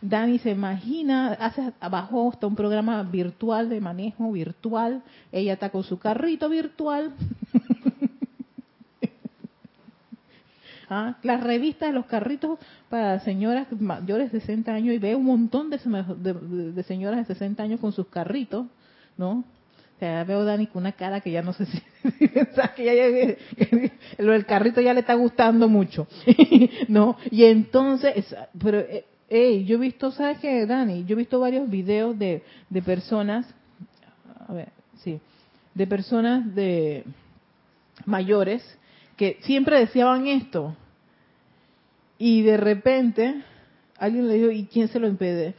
[0.00, 5.02] Dani se imagina, hace abajo está un programa virtual de manejo virtual,
[5.32, 7.12] ella está con su carrito virtual
[10.88, 11.16] ¿Ah?
[11.22, 15.68] Las revistas de los carritos para señoras mayores de 60 años y ve un montón
[15.68, 18.66] de, de, señoras de 60 años con sus carritos,
[19.16, 19.44] ¿no?
[19.96, 21.82] O sea, veo a Dani con una cara que ya no sé si,
[22.76, 26.06] que, ya, lo del carrito ya le está gustando mucho,
[26.88, 27.16] ¿no?
[27.30, 28.84] Y entonces, pero,
[29.28, 31.04] hey, yo he visto, ¿sabes qué, Dani?
[31.04, 33.52] Yo he visto varios videos de, de personas,
[34.46, 34.68] a ver,
[35.02, 35.18] sí,
[35.74, 37.04] de personas de
[38.04, 38.62] mayores
[39.16, 40.76] que siempre deseaban esto.
[42.18, 43.42] Y de repente
[43.98, 45.54] alguien le dijo, ¿y quién se lo impide?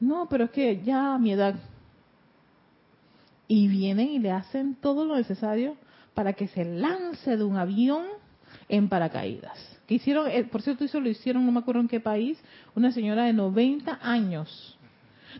[0.00, 1.54] No, pero es que ya a mi edad.
[3.46, 5.76] Y vienen y le hacen todo lo necesario
[6.14, 8.06] para que se lance de un avión
[8.68, 9.58] en paracaídas.
[9.86, 12.38] Que hicieron, eh, por cierto, eso lo hicieron, no me acuerdo en qué país,
[12.74, 14.78] una señora de 90 años.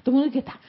[0.02, 0.60] Todo el mundo que está,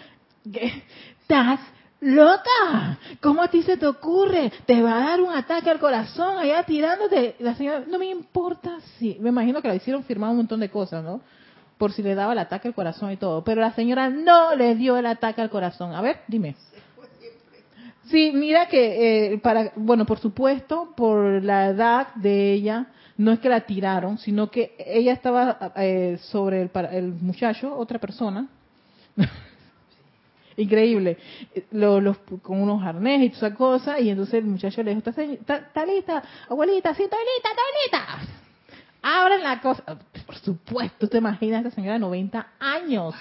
[1.22, 1.60] estás
[2.06, 3.00] loca.
[3.20, 4.52] ¿Cómo a ti se te ocurre?
[4.66, 7.36] Te va a dar un ataque al corazón allá tirándote.
[7.40, 10.70] La señora, no me importa si, me imagino que la hicieron firmar un montón de
[10.70, 11.22] cosas, ¿no?
[11.78, 13.44] Por si le daba el ataque al corazón y todo.
[13.44, 15.94] Pero la señora no le dio el ataque al corazón.
[15.94, 16.56] A ver, dime.
[18.06, 22.86] Sí, mira que, eh, para, bueno, por supuesto, por la edad de ella,
[23.18, 27.98] no es que la tiraron, sino que ella estaba eh, sobre el, el muchacho, otra
[27.98, 28.48] persona.
[30.58, 31.18] Increíble.
[31.54, 34.96] Eh, lo- los, con unos arneses y toda esa cosa, y entonces el muchacho le
[34.96, 36.24] dijo, ¿está, lista?
[36.50, 38.32] Abuelita, sí, está lista, está lista.
[39.02, 39.84] Abran la cosa.
[40.26, 43.14] Por supuesto, te imaginas a esta señora de 90 años.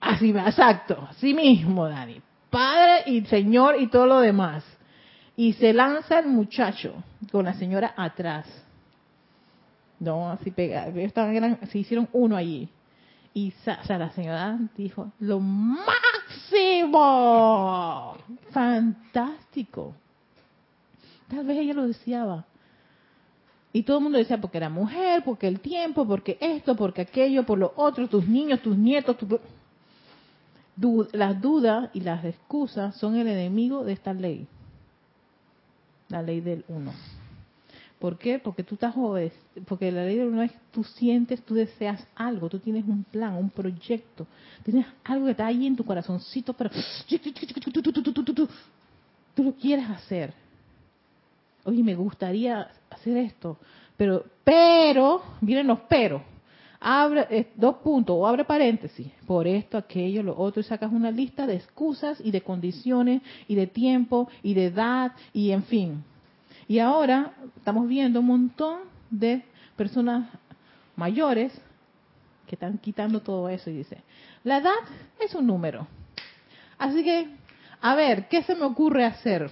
[0.00, 2.20] Así, exacto, así mismo, Dani.
[2.50, 4.64] Padre y Señor y todo lo demás.
[5.36, 6.94] Y se lanza el muchacho
[7.30, 8.46] con la señora atrás.
[10.00, 10.86] No, así pega.
[10.86, 12.68] ellos estaban- eran- se hicieron uno allí.
[13.34, 15.38] Y o la señora dijo, lo
[18.50, 19.94] Fantástico.
[21.28, 22.44] Tal vez ella lo deseaba.
[23.72, 27.44] Y todo el mundo decía, porque era mujer, porque el tiempo, porque esto, porque aquello,
[27.44, 29.38] por lo otro, tus niños, tus nietos, tu-
[31.12, 34.46] las dudas y las excusas son el enemigo de esta ley.
[36.08, 36.92] La ley del uno.
[37.98, 38.38] ¿Por qué?
[38.38, 39.32] Porque tú estás joven,
[39.66, 43.34] porque la ley del uno es tú sientes, tú deseas algo, tú tienes un plan,
[43.34, 44.24] un proyecto,
[44.62, 46.70] tienes algo que está ahí en tu corazoncito, pero
[49.34, 50.32] tú lo quieres hacer.
[51.64, 53.58] Oye, me gustaría hacer esto,
[53.96, 56.22] pero, pero, miren los pero.
[56.80, 61.10] Abre eh, dos puntos o abre paréntesis, por esto, aquello, lo otro, y sacas una
[61.10, 66.04] lista de excusas y de condiciones y de tiempo y de edad y en fin.
[66.68, 69.42] Y ahora estamos viendo un montón de
[69.74, 70.28] personas
[70.96, 71.58] mayores
[72.46, 74.02] que están quitando todo eso y dice,
[74.44, 74.72] la edad
[75.18, 75.86] es un número.
[76.76, 77.28] Así que,
[77.80, 79.50] a ver, ¿qué se me ocurre hacer?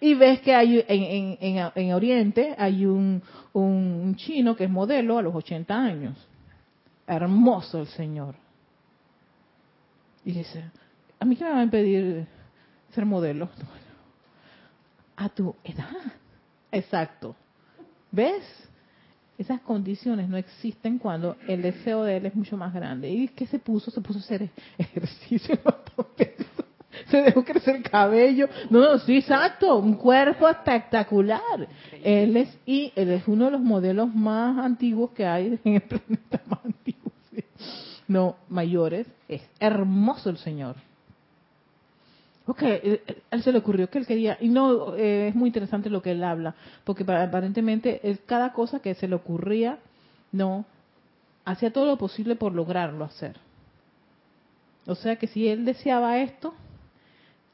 [0.00, 3.22] Y ves que hay en, en, en, en Oriente hay un,
[3.52, 6.28] un chino que es modelo a los 80 años.
[7.06, 8.36] Hermoso el señor.
[10.24, 10.64] Y dice,
[11.18, 12.26] ¿a mí qué me va a impedir
[12.90, 13.48] ser modelo?
[15.16, 16.12] A tu edad.
[16.70, 17.36] Exacto.
[18.10, 18.42] ¿Ves?
[19.38, 23.10] Esas condiciones no existen cuando el deseo de él es mucho más grande.
[23.10, 23.90] ¿Y qué se puso?
[23.90, 25.58] Se puso a hacer ejercicio.
[27.10, 28.48] se dejó crecer el cabello.
[28.70, 29.76] No, no, sí, exacto.
[29.78, 31.68] Un cuerpo espectacular.
[32.04, 35.82] Él es, y él es uno de los modelos más antiguos que hay en el
[35.88, 37.10] planeta más antiguo.
[37.30, 37.42] sí.
[38.06, 39.06] No, mayores.
[39.28, 40.76] Es hermoso el señor.
[42.46, 45.88] Ok, él, él se le ocurrió que él quería, y no, eh, es muy interesante
[45.90, 49.78] lo que él habla, porque pa- aparentemente él, cada cosa que se le ocurría,
[50.32, 50.64] no,
[51.44, 53.36] hacía todo lo posible por lograrlo hacer.
[54.86, 56.52] O sea que si él deseaba esto,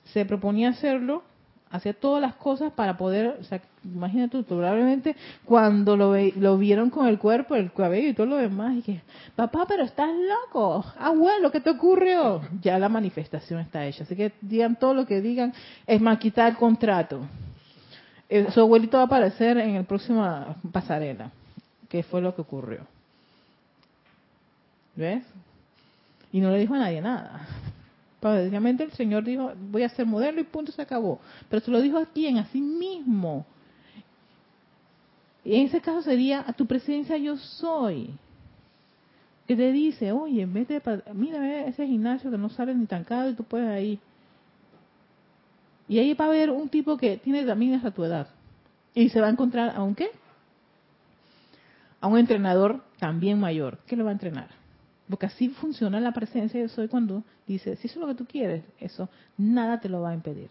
[0.05, 1.23] se proponía hacerlo,
[1.71, 6.91] hacía todas las cosas para poder, o sea, imagínate tú, probablemente cuando lo, lo vieron
[6.91, 9.01] con el cuerpo, el cabello y todo lo demás, y que,
[9.37, 12.41] papá, pero estás loco, abuelo, ¿qué te ocurrió?
[12.63, 15.53] Ya la manifestación está hecha, así que digan todo lo que digan,
[15.87, 17.21] es más, quitar el contrato.
[18.29, 21.31] Eh, su abuelito va a aparecer en el próximo pasarela,
[21.89, 22.81] que fue lo que ocurrió.
[24.97, 25.23] ¿Ves?
[26.33, 27.47] Y no le dijo a nadie nada.
[28.21, 31.21] Básicamente el Señor dijo, voy a ser modelo y punto, se acabó.
[31.49, 33.47] Pero se lo dijo a quién, a sí mismo.
[35.45, 38.11] Y en ese caso sería, a tu presencia yo soy.
[39.47, 43.05] Que te dice, oye, vete para, mira ve ese gimnasio que no sale ni tan
[43.05, 43.99] caro y tú puedes ahí.
[45.89, 48.29] Y ahí va a haber un tipo que tiene también hasta tu edad.
[48.95, 50.11] Y se va a encontrar a un qué?
[52.01, 53.79] A un entrenador también mayor.
[53.87, 54.58] ¿Qué le va a entrenar?
[55.09, 58.27] Porque así funciona la presencia yo soy cuando dice, si eso es lo que tú
[58.27, 60.51] quieres, eso nada te lo va a impedir.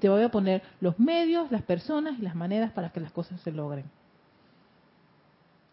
[0.00, 3.40] Te voy a poner los medios, las personas y las maneras para que las cosas
[3.42, 3.84] se logren.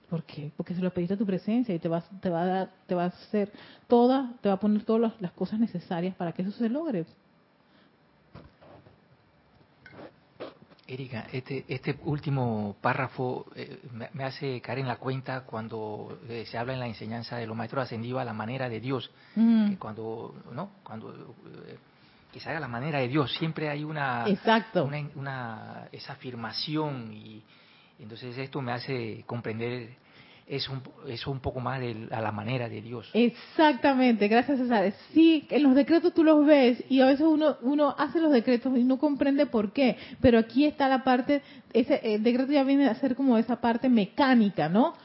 [0.09, 0.51] ¿Por qué?
[0.57, 2.95] Porque se lo pediste a tu presencia y te va, te va a dar, te
[2.95, 3.51] va a hacer
[3.87, 7.05] todas, te va a poner todas las cosas necesarias para que eso se logre.
[10.91, 16.45] Erika, este, este último párrafo eh, me, me hace caer en la cuenta cuando eh,
[16.49, 19.69] se habla en la enseñanza de los maestros ascendidos a la manera de Dios, Mm,
[19.69, 20.71] que cuando, ¿no?
[20.83, 21.77] Cuando eh,
[22.33, 24.83] que se haga la manera de Dios, siempre hay una, Exacto.
[24.85, 27.43] una, una- esa afirmación y
[27.99, 29.95] entonces esto me hace comprender
[30.49, 33.09] es un, es un poco más de, a la manera de Dios.
[33.13, 34.91] Exactamente, gracias César.
[35.13, 38.75] Sí, en los decretos tú los ves y a veces uno, uno hace los decretos
[38.75, 42.87] y no comprende por qué, pero aquí está la parte, ese el decreto ya viene
[42.87, 44.95] a ser como esa parte mecánica, ¿no?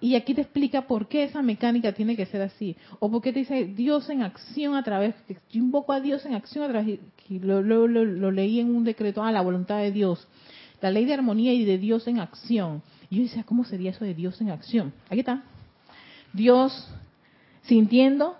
[0.00, 2.76] Y aquí te explica por qué esa mecánica tiene que ser así.
[3.00, 6.34] O por qué te dice Dios en acción a través, yo invoco a Dios en
[6.34, 10.28] acción a través, lo, lo, lo, leí en un decreto, ah, la voluntad de Dios.
[10.80, 12.82] La ley de armonía y de Dios en acción.
[13.10, 14.92] Y yo decía, ¿cómo sería eso de Dios en acción?
[15.10, 15.42] Aquí está.
[16.32, 16.88] Dios
[17.62, 18.36] sintiendo,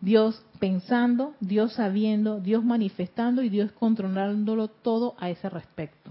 [0.00, 6.10] Dios pensando, Dios sabiendo, Dios manifestando y Dios controlándolo todo a ese respecto.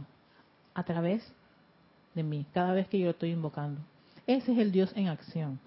[0.74, 1.30] A través
[2.16, 3.82] de mí, cada vez que yo lo estoy invocando.
[4.26, 5.60] Ese es el Dios en acción.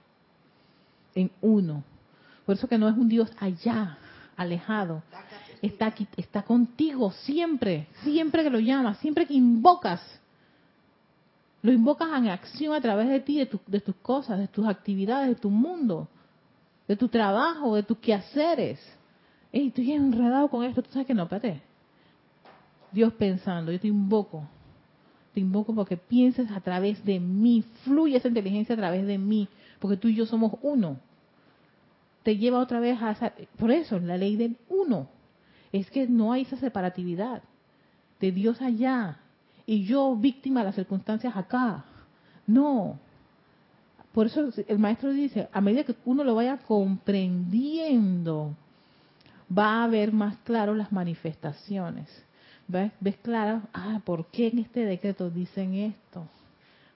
[1.14, 1.84] En uno.
[2.46, 3.98] Por eso que no es un Dios allá,
[4.36, 5.02] alejado.
[5.60, 10.00] Está aquí, está contigo siempre, siempre que lo llamas, siempre que invocas
[11.62, 15.34] lo invocas en acción a través de ti, de, tus cosas, de tus actividades, de
[15.36, 16.08] tu mundo,
[16.88, 18.80] de tu trabajo, de tus quehaceres.
[19.52, 21.62] Ey, estoy enredado con esto, tú sabes que no, espérate.
[22.90, 24.44] Dios pensando, yo te invoco.
[25.32, 29.48] Te invoco porque pienses a través de mí, fluye esa inteligencia a través de mí,
[29.78, 30.98] porque tú y yo somos uno.
[32.24, 35.08] Te lleva otra vez a esa, por eso, la ley del uno.
[35.70, 37.42] Es que no hay esa separatividad
[38.20, 39.21] de Dios allá,
[39.66, 41.84] y yo víctima de las circunstancias acá.
[42.46, 42.98] No.
[44.12, 48.54] Por eso el maestro dice, a medida que uno lo vaya comprendiendo,
[49.56, 52.08] va a ver más claro las manifestaciones.
[52.68, 52.92] ¿Ves?
[53.00, 53.62] ¿Ves claro?
[53.72, 56.26] Ah, ¿por qué en este decreto dicen esto?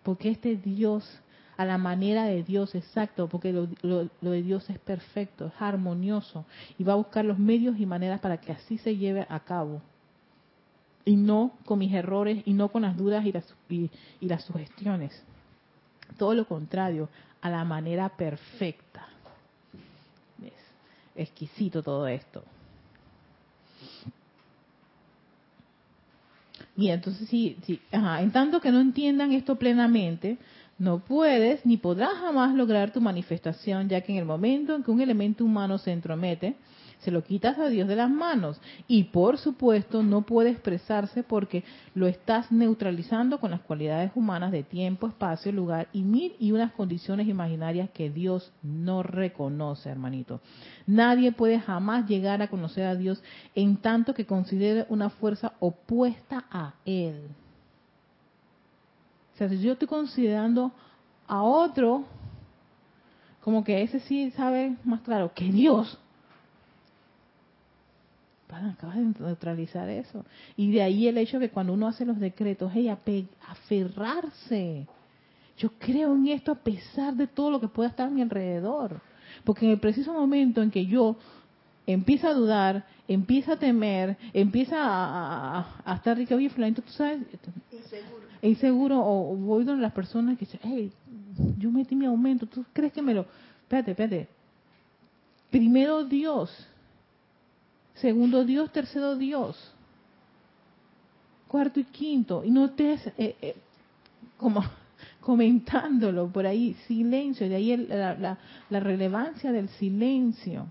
[0.03, 1.21] Porque este Dios,
[1.57, 5.53] a la manera de Dios, exacto, porque lo, lo, lo, de Dios es perfecto, es
[5.59, 6.45] armonioso,
[6.79, 9.81] y va a buscar los medios y maneras para que así se lleve a cabo
[11.07, 13.89] y no con mis errores y no con las dudas y las, y,
[14.21, 15.23] las sugestiones.
[16.19, 17.09] Todo lo contrario,
[17.41, 19.07] a la manera perfecta.
[20.43, 20.53] Es
[21.15, 22.43] exquisito todo esto.
[26.75, 30.37] Bien, entonces sí, sí ajá, en tanto que no entiendan esto plenamente,
[30.79, 34.91] no puedes ni podrás jamás lograr tu manifestación, ya que en el momento en que
[34.91, 36.57] un elemento humano se entromete,
[36.99, 38.61] se lo quitas a Dios de las manos.
[38.89, 44.63] Y por supuesto no puede expresarse porque lo estás neutralizando con las cualidades humanas de
[44.63, 50.41] tiempo, espacio, lugar y mil y unas condiciones imaginarias que Dios no reconoce, hermanito.
[50.87, 53.23] Nadie puede jamás llegar a conocer a Dios
[53.55, 57.29] en tanto que considere una fuerza opuesta a Él.
[59.35, 60.73] O sea, si yo estoy considerando
[61.29, 62.05] a otro
[63.47, 66.01] como que ese sí sabe más claro que Dios,
[68.49, 70.25] acabas de neutralizar eso.
[70.57, 72.89] Y de ahí el hecho que cuando uno hace los decretos, hey,
[73.49, 74.87] aferrarse.
[75.59, 79.01] Yo creo en esto a pesar de todo lo que pueda estar a mi alrededor.
[79.45, 81.17] Porque en el preciso momento en que yo
[81.87, 87.21] empiezo a dudar, empiezo a temer, empieza a, a, a estar rica, oye, tú sabes,
[87.73, 90.93] inseguro, inseguro o, o, voy donde las personas que dicen, hey,
[91.59, 93.27] yo metí mi aumento, ¿tú crees que me lo...
[93.63, 94.29] Espérate, espérate.
[95.51, 96.51] Primero Dios,
[97.97, 99.73] segundo Dios, tercero Dios,
[101.49, 103.57] cuarto y quinto, y no estés eh, eh,
[104.37, 104.63] como
[105.21, 108.39] comentándolo por ahí, silencio, de ahí el, la, la,
[108.71, 110.67] la relevancia del silencio.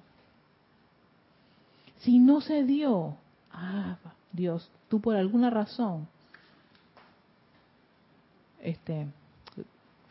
[1.99, 3.17] Si no se dio,
[3.51, 3.97] ah,
[4.31, 6.07] Dios, tú por alguna razón,
[8.61, 9.07] este,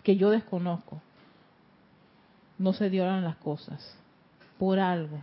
[0.03, 1.01] que yo desconozco,
[2.59, 3.97] no se dieron las cosas,
[4.59, 5.21] por algo.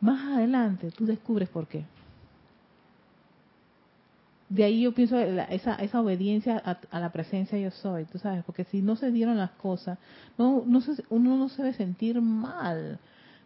[0.00, 1.84] Más adelante tú descubres por qué.
[4.48, 8.64] De ahí yo pienso esa, esa obediencia a, la presencia yo soy, tú sabes, porque
[8.64, 9.98] si no se dieron las cosas,
[10.38, 12.98] no, no se, uno no se debe sentir mal.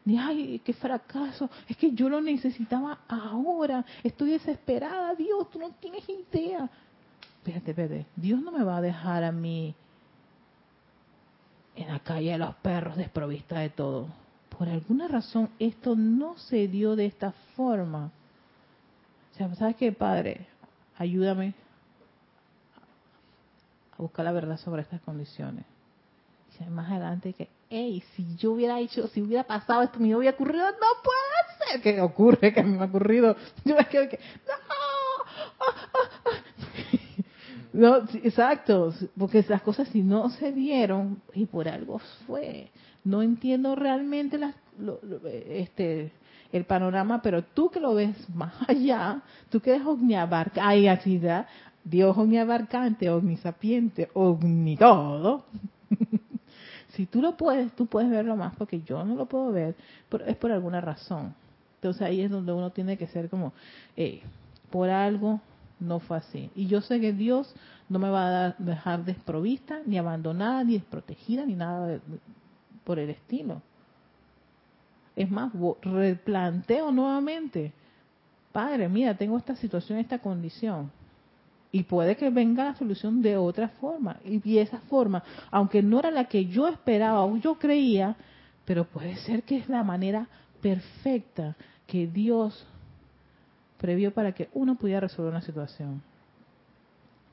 [0.04, 5.70] Ni, ay, qué fracaso, es que yo lo necesitaba ahora, estoy desesperada, Dios, tú no
[5.80, 6.70] tienes idea.
[7.38, 9.74] Espérate, espérate, Dios no me va a dejar a mí
[11.74, 14.21] en la calle de los perros desprovista de todo
[14.58, 18.10] por alguna razón esto no se dio de esta forma.
[19.32, 20.46] O sea, ¿sabes qué, Padre?
[20.98, 21.54] Ayúdame
[23.98, 25.64] a buscar la verdad sobre estas condiciones.
[26.60, 30.34] Y más adelante que, hey, si yo hubiera hecho, si hubiera pasado esto, me hubiera
[30.34, 33.36] ocurrido, no puede ser que ocurre, que a me ha ocurrido.
[33.64, 34.20] Yo me quedo que,
[37.72, 42.70] no, no, exacto, porque las cosas si no se dieron, y por algo fue
[43.04, 46.12] no entiendo realmente las, lo, lo, este,
[46.52, 51.18] el panorama, pero tú que lo ves más allá, tú que eres omniabarcante, ay, así
[51.18, 51.46] da,
[51.84, 55.44] Dios omniabarcante, omnisapiente, omni todo,
[56.92, 59.74] Si tú lo puedes, tú puedes verlo más porque yo no lo puedo ver,
[60.10, 61.34] pero es por alguna razón.
[61.76, 63.54] Entonces ahí es donde uno tiene que ser como,
[63.96, 64.20] eh,
[64.70, 65.40] por algo
[65.80, 66.50] no fue así.
[66.54, 67.54] Y yo sé que Dios
[67.88, 71.98] no me va a dejar desprovista, ni abandonada, ni desprotegida, ni nada
[72.84, 73.62] por el estilo.
[75.14, 75.52] Es más,
[75.82, 77.72] replanteo nuevamente.
[78.52, 80.90] Padre, mira, tengo esta situación, esta condición.
[81.70, 84.18] Y puede que venga la solución de otra forma.
[84.24, 88.16] Y, esa forma, aunque no era la que yo esperaba o yo creía,
[88.64, 90.28] pero puede ser que es la manera
[90.60, 91.56] perfecta
[91.86, 92.66] que Dios
[93.78, 96.02] previó para que uno pudiera resolver una situación.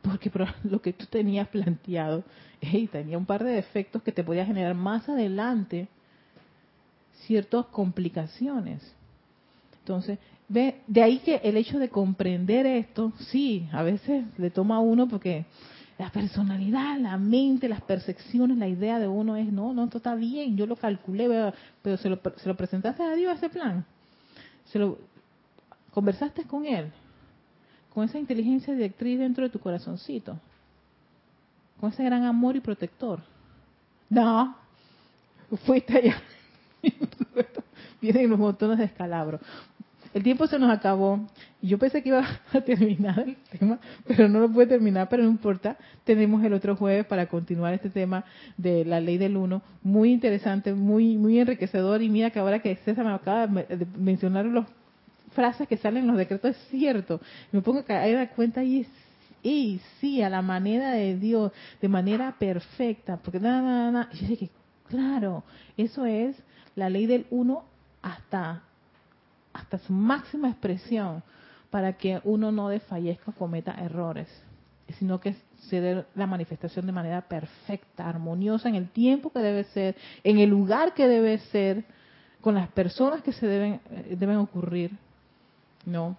[0.02, 0.32] Porque
[0.64, 2.24] lo que tú tenías planteado,
[2.92, 5.88] tenía un par de defectos que te podía generar más adelante
[7.26, 8.82] ciertas complicaciones.
[9.80, 14.78] Entonces, ve, de ahí que el hecho de comprender esto, sí, a veces le toma
[14.78, 15.46] a uno porque
[15.98, 20.16] la personalidad, la mente, las percepciones, la idea de uno es, no, no, esto está
[20.16, 23.86] bien, yo lo calculé, pero se lo, se lo presentaste a Dios ese plan.
[24.66, 24.98] Se lo
[25.92, 26.92] conversaste con él,
[28.00, 30.40] con esa inteligencia directriz dentro de tu corazoncito,
[31.82, 33.20] con ese gran amor y protector.
[34.10, 34.56] No,
[35.66, 36.16] fuiste allá.
[38.02, 39.42] Vienen los montones de escalabros.
[40.14, 41.28] El tiempo se nos acabó.
[41.62, 45.30] Yo pensé que iba a terminar el tema, pero no lo pude terminar, pero no
[45.30, 45.76] importa.
[46.06, 48.24] Tenemos el otro jueves para continuar este tema
[48.56, 49.62] de la ley del uno.
[49.84, 52.02] Muy interesante, muy muy enriquecedor.
[52.02, 54.68] Y mira que ahora que César me acaba de mencionar las
[55.40, 57.22] frases que salen en los decretos, es cierto.
[57.54, 58.86] Me pongo a caer cuenta y,
[59.42, 63.16] y sí, a la manera de Dios, de manera perfecta.
[63.16, 64.10] Porque nada, nada, nada.
[64.12, 64.50] Yo dije,
[64.90, 65.46] claro,
[65.78, 66.36] eso es
[66.76, 67.64] la ley del uno
[68.02, 68.64] hasta,
[69.54, 71.24] hasta su máxima expresión
[71.70, 74.28] para que uno no desfallezca o cometa errores,
[74.98, 75.38] sino que
[75.70, 80.40] se dé la manifestación de manera perfecta, armoniosa, en el tiempo que debe ser, en
[80.40, 81.86] el lugar que debe ser,
[82.42, 84.92] con las personas que se deben, eh, deben ocurrir,
[85.86, 86.18] ¿no?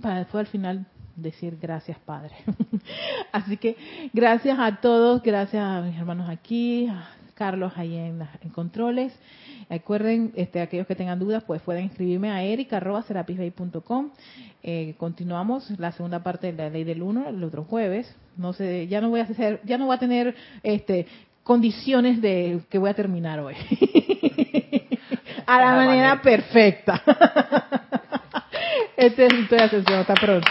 [0.00, 0.86] Para después al final
[1.16, 2.34] decir gracias Padre.
[3.32, 3.76] Así que
[4.12, 9.12] gracias a todos, gracias a mis hermanos aquí, a Carlos ahí en, en controles.
[9.70, 14.10] Recuerden, este, aquellos que tengan dudas, pues pueden escribirme a erica.serapisbay.com.
[14.62, 18.14] Eh, continuamos la segunda parte de la ley del uno el otro jueves.
[18.36, 21.06] No sé, ya no voy a hacer, ya no voy a tener este
[21.42, 23.54] condiciones de que voy a terminar hoy.
[25.46, 27.02] a la manera perfecta.
[28.96, 30.00] este es un sesión.
[30.00, 30.48] Hasta pronto.